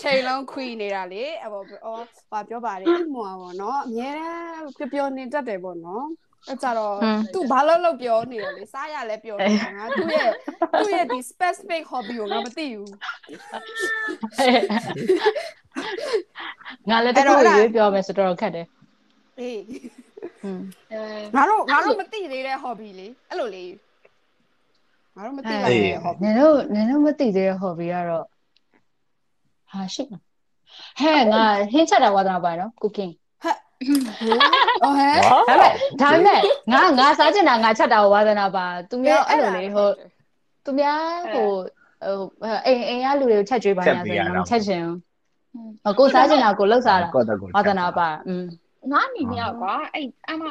[0.00, 6.06] ချိန်လုံးခွေနေတာလေအဘောအော်ဘာပြောပါလဲအမောပေါ့နော်အများတန်းပျော်ပျော်နေတတ်တယ်ပေါ့နော်
[6.47, 6.93] အဲ့ကြတော့
[7.33, 10.31] तू ဘာလို့လို့ပြောနေရလဲစားရလဲပြောနေတာငါသူ့ရဲ့
[10.79, 12.91] သူ့ရဲ့ဒီ specific hobby ကိုငါမသိဘူး
[16.89, 18.67] ငါလည်းတခုရွေးပြောမယ်ဆိုတော့ခက်တယ်
[19.39, 19.59] အေး
[20.43, 20.99] อืม အဲ
[21.35, 23.71] ငါတို့ငါတို့မသိသေးတဲ့ hobby လေအဲ့လိုလေး
[25.15, 28.25] ငါတို့မသိ ဟဲ့ ပါဘူးဟော နင်တို့နင်တို့မသိသေးတဲ့ hobby ကတော့
[29.71, 30.19] ဟာရှိမှာ
[30.99, 33.11] ဟဲ့ငါဟင်းချက်တာဝါသနာပါနော် cooking
[34.82, 36.40] အော်ဟဲ့ဒါပေမဲ့ဒါပေမဲ့
[36.72, 39.88] ငါငါစားချင်တာငါချက်တာကိုဝါသနာပါသူများအဲ့လိုလေဟို
[40.64, 41.00] သူများ
[41.34, 41.48] ဟို
[42.02, 44.96] ဟိုအိမ်အိမ်ကလူတွေကိုချက်ကြွေးပါညာဆိုရင်ငါမချက်ချင်ဘူး
[45.84, 48.44] ဟိုကိုစားချင်တာကိုလှုပ်စားတာကိုယ့်တက်ကိုဝါသနာပါอืม
[48.92, 50.42] ငါအနေနဲ့ကွာအဲ့အမ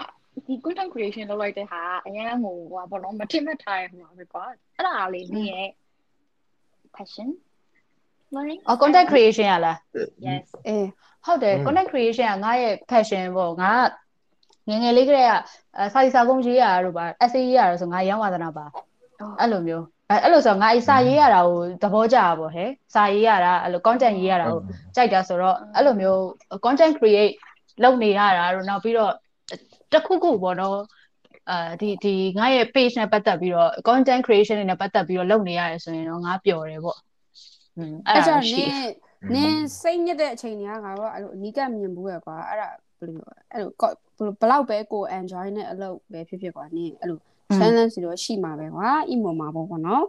[0.48, 4.44] ဒီ content creation လုပ်လိုက်တဲ့ဟာအရင်ကဟိုကွာဘောလုံးမထင်မှတ်ထားရမှာပဲကွာ
[4.78, 5.70] အဲ့ဒါလေးနင်းရဲ့
[6.96, 7.30] passion
[8.36, 9.78] learning အော် content creation ရလား
[10.26, 10.86] yes အေး
[11.25, 13.71] ဟုတ်တယ် content creation ကငါ့ရဲ့ passion ပေါ့ငါ
[14.69, 15.34] ငငယ်လေးကတည်းက
[15.93, 18.65] စာရေးစာကုန်ရေးရတာတို့ပါ essay ရေးရတာဆိုငါရောင်းဝါသနာပါ
[19.39, 24.62] အဲ့လိုမျိုးအဲ့လိုဆိုငါအစာရေးရတာကိုသဘောကျတာပေါ့ဟဲ့စာရေးရတာအဲ့လို content ရေးရတာကို
[24.95, 26.21] ကြိုက်တာဆိုတော့အဲ့လိုမျိုး
[26.65, 27.34] content create
[27.84, 29.13] လုပ်နေရတာတို့နောက်ပြီးတော့
[29.93, 30.77] တခုခုပေါ့နော်
[31.49, 36.97] အာဒီဒီငါရဲ့ page နဲ့ပတ်သက်ပြီးတော့ content creation နဲ့ပတ်သက်ပြီးတော့လုပ်နေရတယ်ဆိုရင်တော့ငါပျော်တယ်ပေါ့
[37.77, 38.89] อืมအဲ့ဒါရှိတယ်
[39.34, 43.69] နင်းစိတ်ညစ်တဲ့အချိန်တွေကငါတို့အဲ့လိုအနီးကပ်မြင်ဘူးရကွာအဲ့ဒါဘယ်လိုအဲ့လို
[44.39, 47.19] ဘယ်လောက်ပဲကို enjoy နဲ့အလုပ်ပဲဖြစ်ဖြစ်ကွာနင်းအဲ့လို
[47.55, 50.05] challenge တွေတော့ရှိမှာပဲကွာ emo မှာပေါ့ကွာနော်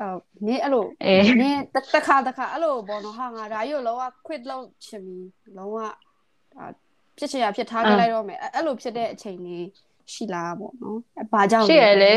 [0.00, 5.18] အော်နင်းအဲ့လိုအေးနင်းတစ်ခါတစ်ခါအဲ့လိုပေါ့နော်ဟာငါဒါရုပ်လုံးဝ quit လုပ်ချင်ပြီ
[5.56, 6.66] လုံးဝဒါ
[7.18, 9.66] ဖြစ်ချင်ရဖြစ်ထားခဲ့လိုက်တော့မယ်အဲ့လိုဖြစ်တဲ့အချိန်လေး
[10.12, 12.12] ရှိလားပေါ့နော်အဲ့ဘာကြောင့်ရှိရလေ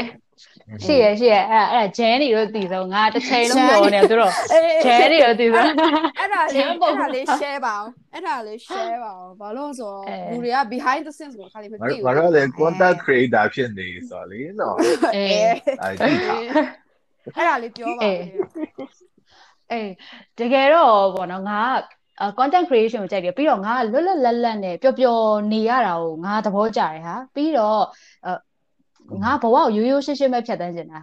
[0.83, 14.75] ရှိရရှိရအဲ့အဲ့ဂျဲနေတို့တည်ဆုံးငါတစ်ချိန်လုံးပြောနေသူတို့အေးဂျဲနေတို့တည်ဆုံးအဲ့ဒါလေးကျန်ပုံအဲ့ဒါလေး share ပါအောင်အဲ့ဒါလေး share ပါအောင်ဘာလို့လဲဆိုတော့အဲလူတွေက behind the scenes ကိုခါလေးမငါသိတို့ဘူးငါတို့လည်း content creator ဖြစ်နေဆိုတော့လေနော်
[15.15, 16.35] အေးအဲဒီဟာ
[17.35, 18.21] အဲ့ဒါလေးပြောပါဦး
[19.71, 19.91] အေး
[20.39, 21.79] တကယ်တော့ဗောနော်ငါက
[22.39, 27.81] content creation ကိုကြိုက်တယ်ပြီးတော့ငါကလွတ်လွတ်လပ်လပ်နဲ့ပျော်ပျော်နေရတာကိုငါသဘောကျတယ်ဟာပြီးတော့
[29.23, 30.99] ငါဘဝကိုရိုးရိုးရှင်းရှင်းပဲဖြတ်တန်းချင်တာ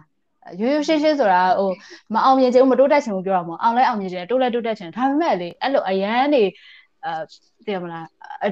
[0.59, 1.71] ရိုးရိုးရှင်းရှင်းဆိုတာဟို
[2.13, 6.43] မအောင်မြင်ချင်ဘူးမတိုးတက်ချင်ဘူးပြောတာမဟုတ်အောင်လဲအောင်မြင်ချင်တယ်တိုးလဲတိုးတက်ချင်တယ်ဒါပေမဲ့လေအဲ့လိုအရန်နေ
[7.05, 7.13] အဲ
[7.65, 8.05] သိရမလား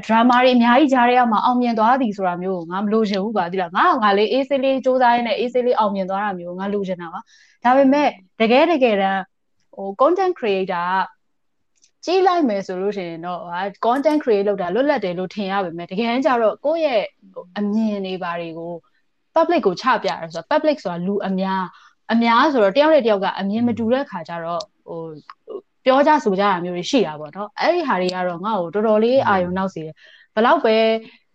[0.06, 7.20] ဒရာမာတွေအများကြီးကြားရအောင်အောင်မြင်သွားသည်ဆိုတာမျိုးကိုငါမလိုချင်ဘူးပါသိလားငါကငါလေးအေးဆေးလေးစူးစမ်းရင်းနဲ့အေးဆေးလေးအောင်မြင်သွားတာမျိုးကိုငါလိုချင်တာပါ
[7.64, 8.08] ဒါပေမဲ့
[8.42, 9.22] တကယ်တကယ်တမ်း
[9.76, 11.06] ဟို content creator က
[12.06, 18.74] ကြီးလိုက်မယ်ဆိုလို့ရှိရင်တော့ဟာ content create လုပ်တာလွတ်လပ်တယ်လို့ထင်ရပါမယ်တကယ်တမ်းကျတော့ကိုယ့်ရဲ့ဟိုအမြင်တွေဘာတွေကို
[19.36, 21.64] public ကိုချပြရဲဆိုတော့ public ဆိုတာလူအများ
[22.14, 25.02] အများဆိုတော့တယောက်နဲ့တယောက်ကအမြင်မတူတဲ့ခါကျတော့ဟို
[25.86, 29.94] ပြောကြဆိုကြတာမျိုးတွေရှိတာပေါ့နော်အဲ့ဒီဟာတွေကတော့ငါ့ကိုတော်တော်လေးအာရုံနောက်စေတယ်
[30.36, 30.76] ဘယ်တော့ပဲ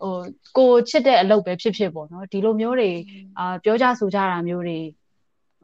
[0.02, 0.14] ဟို
[0.56, 2.90] ကိုချစ်တဲ့အလုပ်ပဲဖြစ်ဖြစ်ပေါ့နော်ဒီလိုမျိုးတွေ
[3.38, 4.78] အာပြောကြဆိုကြတာမျိုးတွေ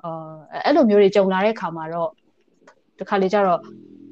[0.04, 0.32] အာ
[0.64, 2.10] အဲ့လိုမျိုးတွေကြုံလာတဲ့ခါမှာတော့
[2.98, 3.60] ဒီခါလေးကျတော့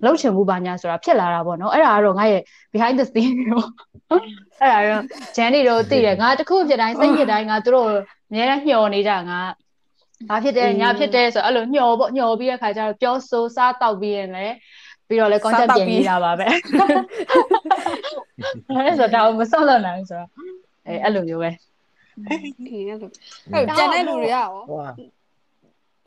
[0.04, 3.68] လှုပ်ချင်မှုပါညာဆိုတာဖြစ်လာတာပေါ့နော်အဲ့ဒါကတော့ငါရဲ့ behind the scene မျိုး
[4.60, 5.02] အဲ့ဒါတော့
[5.36, 7.88] ဂျန်နေတော့သိတယ်ငါတခုဖြစ်တိုင်းစိတ်ဖြစ်တိုင်းငါတို့
[8.30, 9.40] အများနဲ့ညှော်နေကြငါ
[10.28, 14.54] ဘာဖြစ်တယ်ညာဖြစ်တယ်ဆိုအဲ့လိုညှော်ပေါ့ညှော်ပြီးတဲ့ခါကျတော့ပြောဆိုစားတောက်ပြီးရင်လည်း
[15.08, 20.28] ပြီးတော့လည်း content ပြင်နေတာပါပဲအဲ့ဆိုတော့မဆောက်လို့နိုင်ဆိုတော့
[20.86, 21.50] အဲအဲ့လိုမျိုးပဲ
[22.70, 23.10] အေးအဲ့လို
[23.52, 24.90] အဲ့ကျန်တဲ့လူတွေကရောဟိုဟာ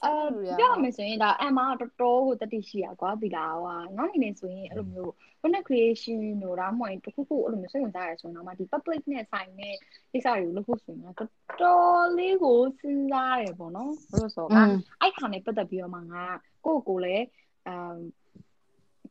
[0.06, 0.14] အဲ
[0.60, 5.12] ပြောရမယ်ဆိုရင်ဒါအမကတော်တော်ကိုတတိရှိရကွာဒီလားဟွာငါအနေနဲ့ဆိုရင်အဲ့လိုမျိုး
[5.42, 9.76] content creation တို့ဒါမှမဟုတ်တခုခုအဲ့လိုမျိုးစိတ်ဝင်စားရဆိုရင်တော့ဒီ public နဲ့ဆိုင်တဲ့
[10.12, 11.30] ကိစ္စတွေကိုလုပ်ဖို့ဆိုရင်တော့တော်
[11.62, 14.68] တော်လေးကိုစဉ်းစားရပေါ့နော်ဘယ်လိုဆိုတော့
[15.02, 16.26] အဲ့ခါနဲ့ပတ်သက်ပြီးတော့မှငါ
[16.66, 17.26] ကိုယ့်ကိုယ်လည်း
[17.68, 17.98] အမ်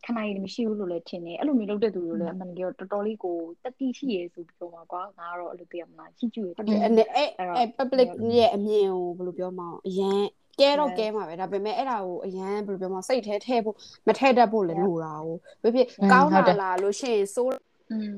[0.07, 10.23] ခဏရည်မရှိဘူးလို့လည်းထင်တယ်အဲ့လိုမျိုးလုပ်တဲ့သူတွေလည်းအမှန်တကယ်တော်တော်လေးကိုတတိရှိရဆိုပြီးတော့မှာကွာငါကတော့အဲ့လိုသိရမလားချီကျူရဟုတ်တယ်အဲ့အဲ့အဲ့ public ရဲ့အမြင်ကိုဘယ်လိုပြောမအောင်အရန်
[10.62, 13.76] ကဲတော့ကဲမှာပဲဒါပေမဲ့အဲ့ဒါကိုအရန်ဘယ်လိုပြောမစိတ်ထဲထဲဖို့
[14.08, 17.52] မထဲတတ်ဖို့လည်းလိုတာကိုဘယ်ဖြစ်ကောင်းလာလာလို့ရှိရင်စိုး
[17.92, 18.16] อืม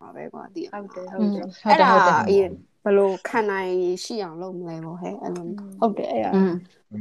[0.00, 2.50] ပါပဲကွာတည် ဟုတ်တယ် ဟု ဟုတ် တ် တ တယ် ယ် အဲ့ဒါ ဟုတ်တယ် အရင်
[2.84, 5.46] ဘယ်လိုခံနိုင်ရှိအောင်လုပ်မလဲပေါ့ဟဲ့အဲ့လို
[5.80, 6.52] ဟုတ်တယ်အဲ့ဒါ อืม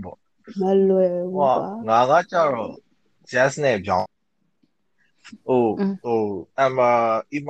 [0.03, 0.17] ပေါ့
[0.60, 2.73] မလွယ်ဘူး ဟို ကွာ ငါကကြတော့
[3.32, 4.08] jazz နဲ့ပြောင်း
[5.47, 5.63] ဟို
[6.03, 6.21] ဟို
[6.60, 6.79] အမ
[7.34, 7.49] အမ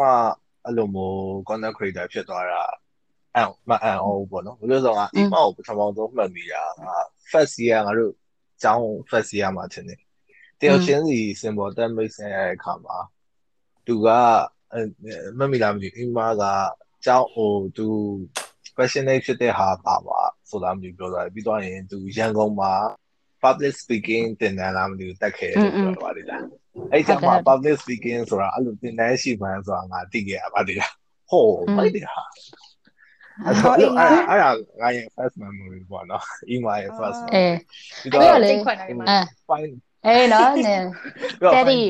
[0.66, 2.64] အဲ့လိုမျိုး content creator ဖြစ်သွားတာ
[3.36, 6.98] အဲ့မအဲ့အောင်ပေါ့နော်ဘယ်လိုဆိုတော့အမကိုပထမဆုံးမှတ်မိတာငါ
[7.31, 8.13] first year ငါတို့
[8.63, 10.01] ကျောင်း first year မှာထင်တယ်
[10.61, 12.97] တယောက်ချင်းစီ symbol တက်မိတ်ဆင်ရတဲ့အခါမှာ
[13.87, 14.09] သူက
[15.39, 16.43] မမိလားမသိဘူးအမက
[17.05, 17.87] ကျောင်းဟိုသူ
[18.77, 22.73] passionate ဖြစ်တဲ့ဟာပါပါဆိုတာမျိုးပြောသွားတယ်ပြီးတော့ရင်သူရန်ကုန်မှာ
[23.43, 26.45] public speaking တင်တန်းလားမသိဘူးတက်ခဲ့တယ်ပြောသွားတယ်လား
[26.93, 30.93] အဲ့ကျမှ public speaking ဆိုတာအဲ့လိုတင်တန်းရှိမှန်းဆိုတာငါသိခဲ့ရပါသေးလား
[31.31, 32.23] ဟိုမိုက်တယ်ဟာ
[33.43, 33.89] အဲ့တော့အဲ့
[34.29, 37.55] အဲ့ဒါငါရဲ့ first memory ပေါ့နော် email ရဲ့ first အေး
[38.13, 39.19] ပြီးပြီးတော့တော့လေစိတ်ခွက်နေမှာအဲ
[39.49, 39.73] fine
[40.07, 40.83] အေးနော်နင်
[41.51, 41.83] steady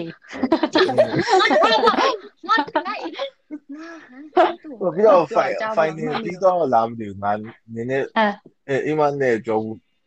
[2.48, 3.02] ငါတနိုင်
[4.94, 7.32] ပြီးတော့ fine fine ပြီးတော့လာမသိဘူးငါ
[7.74, 8.26] နည်းနည်းအဲ
[8.68, 9.58] အဲ email နဲ့ကြော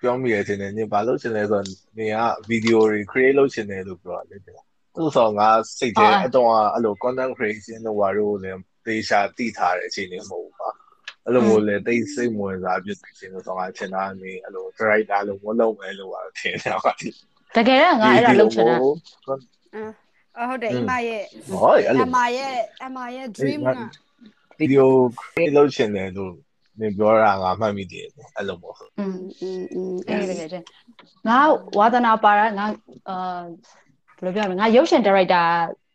[0.01, 1.65] ပြောမိရခြင်းနဲ့နင်ဘာလုပ်ချင်လဲဆိုတော့
[1.97, 2.17] နင်က
[2.49, 4.59] ဗီဒီယိုတွေ create လုပ်ချင်တယ်လို့ပြောတယ်တဲ့
[4.95, 8.51] သူဆိုငါစိတ်ထဲအတော့အဲ့လို content creation တို့ဘာလို့လဲ
[8.85, 10.56] သေချာတည်ထားတဲ့အချိန်တွေမဟုတ်ဘူးပါ
[11.26, 17.08] အဲ့လိုမျိုးလေတိတ်စိတ်ဝင်စားပြည့်စုံခြင်းလို့ဆိုငါချင်တာနေအဲ့လို director လို့မလုပ်မယ်လို့ပါထင်တယ်ဟာဒီ
[17.56, 18.76] တကယ်တော့ငါအဲ့ဒါလုပ်ချင်တာ
[20.38, 22.54] အဟုတ်တယ်အမရဲ့ ဟောအဲ့ အ လို မရဲ့
[22.84, 23.78] အမရဲ့ dream က
[24.58, 26.32] ဗီဒီယို create လုပ်ချင်တယ်လို့
[26.80, 28.06] နင်ပြောတာငါမှတ်မိတယ်
[28.36, 30.64] အဲ့လိုမျိုး อืม อืมอืม အဲ့ဒီတကယ်ချင်း
[31.28, 31.38] ငါ
[31.78, 32.66] ဝါသနာပါတာငါ
[33.08, 33.40] အာ
[34.20, 35.42] ဘယ်လိုပြောရမလဲငါရုပ်ရှင်ဒါရိုက်တာ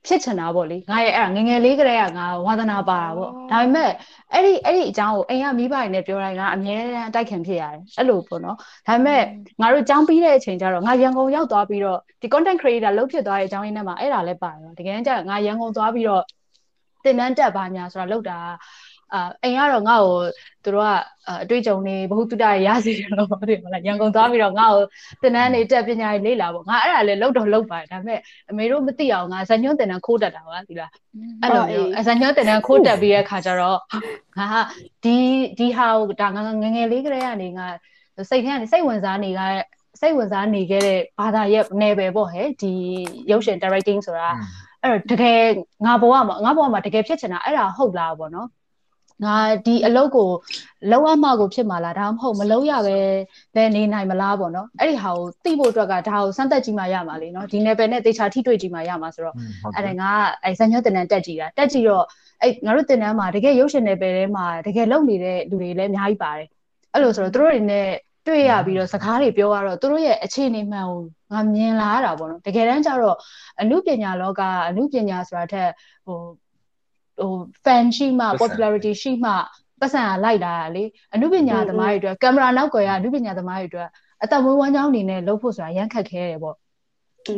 [0.07, 3.91] ဖြစ်ချင်တာပေါ့လေငါရဲ့အဲ့ဒါငယ်ငယ်လေးကတည်းကငါဝါသနာပါတာပေါ့ဒါပေမဲ့
[4.33, 9.23] အဲ့ဒီအဲ့ဒီအကြောင်းကိုအိမ်ကမိဘတွေနဲ့ပြောတိုင်းငါအမြဲတမ်းတိုက်ခံဖြစ်ရတယ်အဲ့လိုပေါ့နော်ဒါပေမဲ့
[9.61, 16.23] ငါတို့ကြောင်းပြီးတဲ့အချိန်ကျတော့ငါရန်ကုန်ရောက်သွားပြီးတော့ဒီ content creator လုပ်ဖြစ်သွားတဲ့အကြောင်းရင်းနဲ့မှာအဲ့ဒါလည်းပါတယ်တကယ်တမ်းကျငါရန်ကုန်သွားပြီးတော့
[17.05, 18.39] တင်တန်းတက်ပါညာဆိုတာလောက်တာ
[19.15, 20.19] အာအိမ်ကတော့ငါ့ကို
[20.65, 20.91] သူတို့က
[21.29, 24.85] အတွေ့အကြုံတွေဘ ഹു တုတရရစီတယ်လို့ပြောတယ်မလားရန်ကုန်သွားပြီးတော့ငါ့ကို
[25.23, 28.21] တင်တန်းနေတက်ပညာတွေလေ့လာပေါ့ငါအဲ့ဒါလည်းလောက်တော့လောက်ပါတယ်ဒါပေမဲ့
[28.51, 30.91] အမေတို့မသိအောင်ငါဇညွန့်တင်တန်းခိုးတက်တာပါဒီလား
[31.43, 33.79] အဲ့လိုမျိုးဇညွန့်တင်တန်းခိုးတက်ပြီးတဲ့ခါကျတော့
[34.39, 34.49] ငါ
[35.05, 35.17] ဒီ
[35.59, 37.67] ဒီဟာကိုဒါငါငငယ်လေးကလေးကနေငါ
[38.31, 39.43] စိတ်ထဲကနေစိတ်ဝင်စားနေကြ
[40.01, 42.73] စိတ်ဝင်စားနေခဲ့တဲ့ဘာသာရဲ့နယ်ပယ်ပေါ့ဟဲ့ဒီ
[43.31, 44.29] ရုပ်ရှင် directing ဆိုတာ
[44.83, 45.41] အဲ့တော့တကယ်
[45.87, 48.49] ငါဘဝမှာငါဘဝမှာတကယ်ဖြစ်ချင်တာအဲ့ဒါဟုတ်လားပေါ့နော်
[49.25, 50.29] ငါဒီအလုပ်ကို
[50.91, 52.97] လောက်အမှကိုဖြစ်မှာလားဒါမှမဟုတ်မလောက်ရပဲ
[53.55, 59.35] ပဲနေနိုင်မလားပေါ့နော်အဲ့ဒီဟာကိုသိဖို့အတွက်ကဒါကိုစမ်းသပ်ကြည့်မှရမှာလေနော်ဒီ level နဲ့တေချာထိတွေ့ကြည့်မှရမှာဆိုတော့
[59.77, 60.11] အဲ့ဒါငါ
[60.43, 62.05] အဲ့ဇညွတ်တင်တန်းတက်ကြည့်တာတက်ကြည့်တော့
[62.43, 66.49] အဲ့ငါတို့တင်တန်းမှာတကယ်ရုပ်ရှင် level ထဲမှာတကယ်လုပ်နေတဲ့လူတွေလည်းအများကြီးပါတယ်
[66.93, 67.89] အဲ့လိုဆိုတော့တို့တွေနဲ့
[68.27, 71.01] တွေ့ရပြီးတော့စကားတွေပြောရတော့တို့ရဲ့အခြေအနေမှန်ကို
[71.33, 73.17] ငါမြင်လာရတာပေါ့နော်တကယ်တမ်းကျတော့
[73.61, 75.71] အမှုပညာလောကအမှုပညာဆိုတာထက်
[76.07, 76.19] ဟို
[77.21, 77.33] ဟို
[77.65, 79.33] fan ရှိမှ popularity ရှိမှ
[79.81, 83.89] ပတ်စံလိုက်တာလေအမှုပညာသမားတွေအတွက်ကင်မရာနောက်ကွယ်ကအမှုပညာသမားတွေအတွက်
[84.23, 86.57] အသက်မွေးဝမ်းကြောင်းအနေနဲ့လုပ်ဖို့ဆိုတာရမ်းခက်ခဲတယ်ပေါ့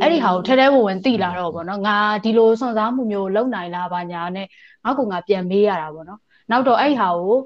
[0.03, 4.47] အဲ့ဒီဟာကိုထဲထဲဝင်ဝင်သိလာတော့ပေါ့နော်ငါဒီလိုစွန့်စားမှုမျိုးလုပ်နိုင်လားဘာညာနဲ့
[4.85, 7.37] ငါကငါပြန်မေးရတာပေါ့နော်နောက်တော့အဲ့ဒီဟာကို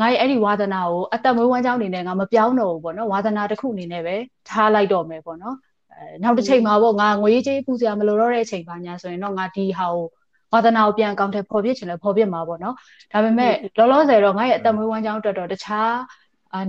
[0.00, 4.16] ငါရဲ့အဲ့ဒီဝါသနာကိုအသက်မွေးဝမ်းကြောင်းအနေနဲ့ငါမပြောင်းတော့ဘူးပေါ့နော်ဝါသနာတစ်ခုအနေနဲ့ပဲ
[4.48, 5.56] ထားလိုက်တော့မယ်ပေါ့နော်
[5.92, 10.06] အဲနောက်တစ်ချိန်မှာပေါ့ငါငွေကြေးပူစရာမလိုတော့တဲ့အချိန်ပါညာဆိုရင်တော့ငါဒီဟာကို
[10.53, 12.75] ဝါသနာကိုပြန်အကောင့်ထဲပေါ်ပြချင်လဲပေါ်ပြမှာပေါ့နော်
[13.11, 15.93] ဒါပေမဲ့လောလောဆယ်တော့ငါရဲ့အသက်မွေးဝမ်းကြောင်းအတွက်တော့တခြား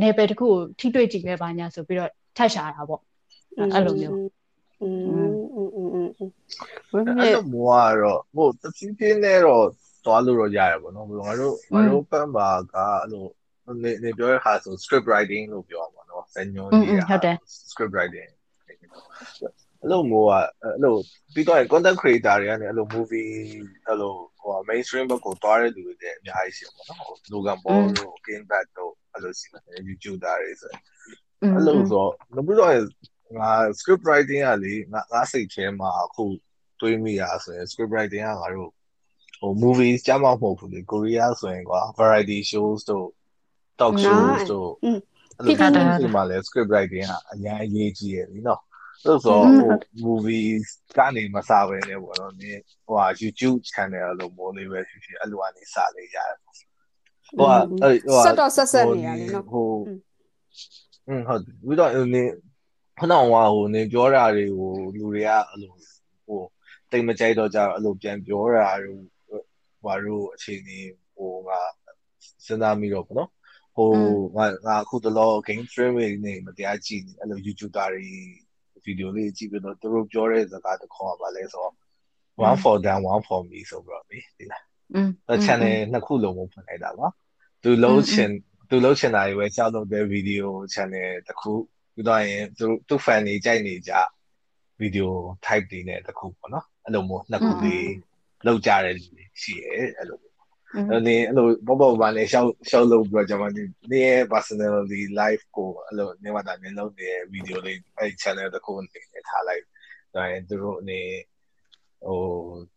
[0.03, 3.01] နယ်ပယ်တစ်ခုကိုထိတွေ့ကြည့်ပဲပါညာဆိုပြီးတော့ထပ်ရှာတာပေါ့
[3.59, 4.17] အဲ့လိုမျိုး
[4.83, 4.89] อื
[5.29, 6.31] มอืมอืมอืม
[6.93, 9.65] ဝင်း အဲ့ မြေ လိုမျိုးကတော့ဟိုတဖြည်းဖြည်းနဲ့တော့
[10.05, 13.25] သွားလို့တော့ရတယ်ပေါ့နော်ဘယ်လိုငါတို့ငါတို့ပန်းပါကအဲ့လို
[13.83, 17.37] နေနေပြောရဟာဆို script writing လို့ပြောပါတော့ဇညွန်ကြီး ဟုတ်တယ်
[17.71, 18.31] script writing
[19.82, 20.96] အဲ့လိုမျိုးကအဲ့လို
[21.34, 23.30] ပြီးတော့ content creator တွေကနေအဲ့လို movie
[23.88, 30.72] အဲ့လိုဟို mainstream ဘက်ကိုတွားတဲ့လူတွေလည်းအများကြီးရှိပါတော့နော် Logan Paul တို့ King Bat တို့အဲ့လိုရှိတယ် YouTube သားတွေဆို
[31.54, 32.12] အဲ့လိုဆိုတော့
[32.48, 32.72] ပြီးတော့
[33.40, 36.24] ငါ script writing ကလေငါငါစိတ်ထဲမှာအခု
[36.80, 38.72] တွေးမိရဆိုရင် script writing ကငါတို့
[39.40, 43.08] ဟို movies ကြမ်းမမဟုတ်ဘူးလေကိုရီးယားဆိုရင်ကွာ variety shows တို့
[43.80, 44.72] talk shows တို့
[45.38, 45.56] အဲ့လို
[46.02, 48.62] ဒီမှာလဲ script writing ကအများအရေးကြီးရယ်လीနော်
[49.04, 49.72] ဆိုတော့ဟို
[50.06, 50.66] movies
[50.98, 59.72] ကနေမစားဘဲနဲ့ပေါ့နော်နင်ဟိုဟာ YouTube channel လို့မိုးလေးပဲဖြစ်ဖြစ်အဲ့လိုကနေစလေးရတယ်ဟိုဟာအဲ့ဟိုဟာဆက်တော့ဆက်ဆက်နေရတယ်နော်ဟို
[61.08, 62.30] อืมဟုတ်ပြီးတော့နင်
[63.00, 65.74] ခဏဟိုဟိုနင်ပြောတာတွေကိုလူတွေကအဲ့လို
[66.26, 66.42] ဟို
[66.92, 69.04] တိတ်မကြိုက်တော့ကြတော့အဲ့လိုပြန်ပြောတာတို့
[69.86, 70.80] ဘာလို့အခြေအနေ
[71.16, 71.50] ဟိုက
[72.46, 73.30] စဉ်းစားမိတော့ပေါ့နော်
[73.76, 73.90] ဟို
[74.38, 78.10] ငါငါအခုတလော game streaming နေမတရားကြည့်နေအဲ့လို YouTuber တွေ
[78.84, 81.74] ဗီဒီယိုလေးကြည့်ပြီးတော့သူတို့ပြောတဲ့စကားတစ်ခေါက်ပါလဲဆိုတော့
[82.48, 84.64] one for them one for me ဆိုပြီးတော့လေဒီလား
[84.94, 87.08] อืมအဲ channel နှစ်ခုလုံးကိုဖွင့်လိုက်တာပါ
[87.64, 88.30] သူလုံးချင်
[88.70, 91.52] သူလုံးချင်တာတွေပဲကြောက်လို့တဲ့ဗီဒီယို channel တစ်ခု
[91.94, 93.94] ပြီးတော့ရင်သူသူ fan တွေကြိုက်နေကြ
[94.80, 95.14] ဗီဒီယို
[95.46, 97.92] type တွေနဲ့တစ်ခုပေါ့နော်အဲ့လိုမျိုးနှစ်ခုလေး
[98.46, 100.20] လောက်ကြတဲ့လူတွေရှိရဲအဲ့လို
[100.92, 109.64] အဲ့ဒီအဲ့လိုဘောဘောဘာနဲ့ရှောက်ရှောက်လို့ပြီးတော့ကျွန်မဒီနေရဲ့ personality live ကိုအဲ့လိုနေမှာတာနေလုပ်တဲ့ဗီဒီယိုလေးအဲ့ channel တစ်ခုနဲ့ထားလိုက်
[110.16, 111.02] ဒါရင်သူတို့အနေ
[112.06, 112.20] ဟို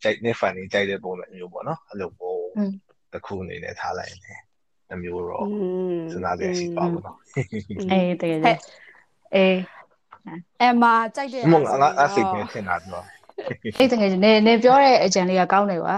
[0.03, 2.35] ကြိုက်နေ fan တွေကြိုက်တဲ့ပုံစံမျိုးပေါ့နော်အဲ့လိုပုံ
[3.13, 4.41] တစ်ခုအနေနဲ့ထားလိုက်တယ်
[4.93, 5.47] အမျိုးတော့
[6.11, 7.17] စဉ်းစားရရှိပါဘူးနော်
[7.93, 8.59] အေးတကယ်ကြီး
[9.35, 9.59] အေး
[10.61, 13.05] အမကြိုက်တဲ့မငါငါအစိတ်နဲ့ထင်တာတော့
[13.79, 15.97] အေးတကယ်ကြီးနေနေပြောတဲ့အကြံလေးကကောင်းတယ်ကွာ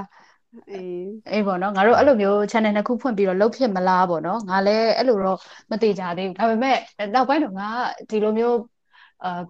[0.70, 5.38] အေးအေးပေါ့နော်ငါတို့အဲ့လိုမျိုး channel နှစ်ခုဖွင့်ပြီးတော့လုပ်ဖြစ်မလားပေါ့နော်ငါလည်းအဲ့လိုတော့
[5.70, 6.76] မသိကြသေးဘူးဒါပေမဲ့
[7.14, 7.68] နောက်ပိုင်းတော့ငါ
[8.10, 8.58] ဒီလိုမျိုး
[9.24, 9.40] အာ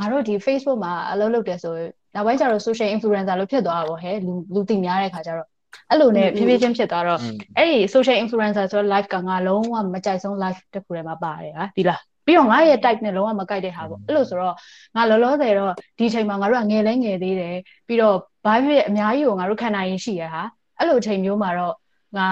[0.00, 5.48] ငါတို့ဒီ Facebook မှာအလုပ်လုပ်တယ်ဆိုရင်နောက်ပိုင်းကျတော့ social influencer လို့ဖြစ်သွားတာပေါ့ဟဲ့လူလူသိများတဲ့ခါကျတော့
[5.90, 7.20] အဲ့လိုနဲ့ဖြည်းဖြည်းချင်းဖြစ်သွားတော့
[7.56, 14.54] အဲ့ဒီ social influencer ဆိုတော့ live ကငါလုံးဝမကြိုက်ဆုံး live တစ်ခုထဲမှာပါတယ်ဟာဒီလားပြီးတော့ငါရဲ့ type နဲ့လုံးဝမကိုက်တဲ့ဟာပေါ့အဲ့လိုဆိုတော့
[14.96, 17.56] ငါလောလောဆယ်တော့ဒီချိန်မှာငါတို့ကငယ်လဲငယ်သေးတယ်
[17.86, 20.42] ပြီးတော့ ဘာဖြစ်အများကြီးကိုငါတို့ခံနိုင်ရရှိရဟာ
[20.78, 21.74] အဲ့လိုအချိန်မျိုးမှာတော့
[22.18, 22.28] ငါ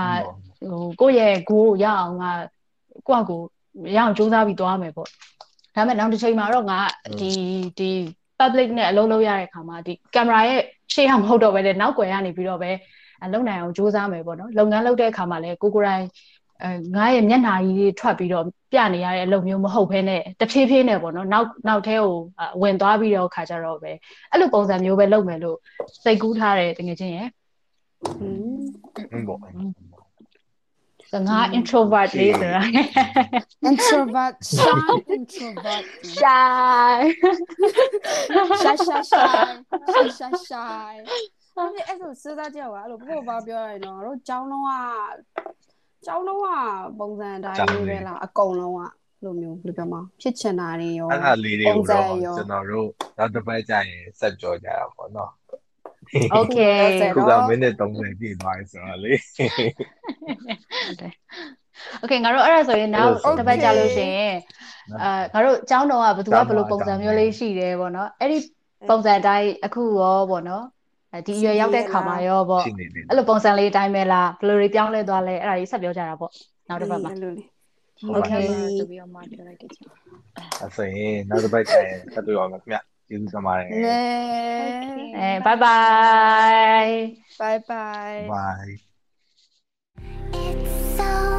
[0.68, 2.30] ဟိုကိုယ့်ရဲ့ goal ရအောင်ငါ
[3.08, 3.40] ကိုယ့်ကို
[3.96, 5.14] ရအောင်စူးစမ်းပြီးသွားမယ်ပေါ့ဒါ
[5.74, 6.78] ပေမဲ့နောက်တစ်ချိန်မှာတော့ငါ
[7.20, 7.30] ဒီ
[7.78, 7.90] ဒီ
[8.38, 10.60] public နဲ့အလုပ်လုပ်ရတဲ့ခါမှာဒီ camera ရဲ့
[10.94, 12.70] ရှေ့ကမဟုတ်တော့ပဲလေနောက်ွယ်ကနေပြီးတော့ပဲ
[13.32, 16.06] လုံနိုင်အောင်စူးစမ်းမယ်ပေါ့နော်လုပ်ငန်းလုပ်တဲ့အခါမှာလည်းကိုကိုယ်တိုင်အဲ
[16.96, 22.12] ငါရဲ့မျက်နှာကြီးထွက်ပြီးတော့ပြနေရတဲ့အလုပ်မျိုးမဟုတ်ဘဲနဲ့တဖြည်းဖြည်းနဲ့ပေါ့နော်နောက်နောက်ထဲကို
[22.62, 23.92] ဝင်သွားပြီးတော့ခါကြတော့ပဲ
[24.30, 25.58] အဲ့လိုပုံစံမျိုးပဲလုပ်မယ်လို့
[26.04, 27.28] စိတ်ကူးထားတယ်တကယ်ချင်းရယ်
[28.06, 29.40] ဟုတ်ပေါ့
[31.10, 32.62] ဆိုငါ introvert လေးဆိုတာ
[33.68, 35.84] introvert shy introvert
[36.18, 36.98] shy
[38.62, 39.02] shy shy
[39.94, 40.94] shy shy shy
[41.56, 44.72] အဲ့ဒီအဲ့လိုစဉ်းစားကြည့်ရအောင်အဲ့လိုဘို့ဘာပြောရရင်တော့တို့ကျောင်းလုံးက
[46.06, 46.48] ကျောင်းလုံးက
[46.98, 48.80] ပုံစံတိုင်းလေးပဲလားအကုန်လုံးက
[49.24, 52.88] လိုမျိုးဘယ်လိုပြောမလဲဖြစ်ချင်တာတွေရောအဲ့ဒါလေးတွေကိုတော့ကျွန်တော်တို့
[53.18, 55.32] နောက်တစ်ပတ်ကျရင်ဆက်ပြောကြရအောင်ပေါ့နော်
[56.38, 59.12] okay ခုကမိနစ်30ပြည့်သွားပြီဆိုတော့လေ
[62.02, 64.36] Okay ငါတို့အဲ့ဒါဆိုရင်နောက်တစ်ပတ်ကြာလို့ရှိရင်
[65.02, 68.38] အာငါတို့အကြောင်းတော်ကဘယ်သူကဘယ်လိုပုံစံမျိုးလေးရှိတယ်ပေါ့နော်အဲ့ဒီ
[68.90, 70.64] ပုံစံအတိုင်းအခုရောပေါ့နော်
[71.26, 76.30] ဒီရွယ်ရောက်တဲ့ခါမှာရောပေါ့အဲ့လိုပုံစံလေးအတိုင်းပဲလားဘယ်လိုတွေပြောင်းလဲသွားလဲအဲ့ဒါကြီးဆက်ပြောကြတာပေါ့
[76.68, 77.12] နောက်တစ်ပတ်မှာ
[78.12, 78.40] ဟုတ်ကဲ့
[78.78, 79.86] တူပြီးတော့မှပြောလိုက်တယ်ချင်
[80.60, 82.76] အဲ့ဆိုရင်နောက်တစ်ပတ်ကျရင်ဆက်တွေ့အောင်ခင်ဗျ
[83.08, 83.66] ကျေးဇူးတင်ပါတယ်
[85.18, 86.96] အဲ bye bye
[87.40, 88.72] bye bye bye
[90.32, 91.33] it's so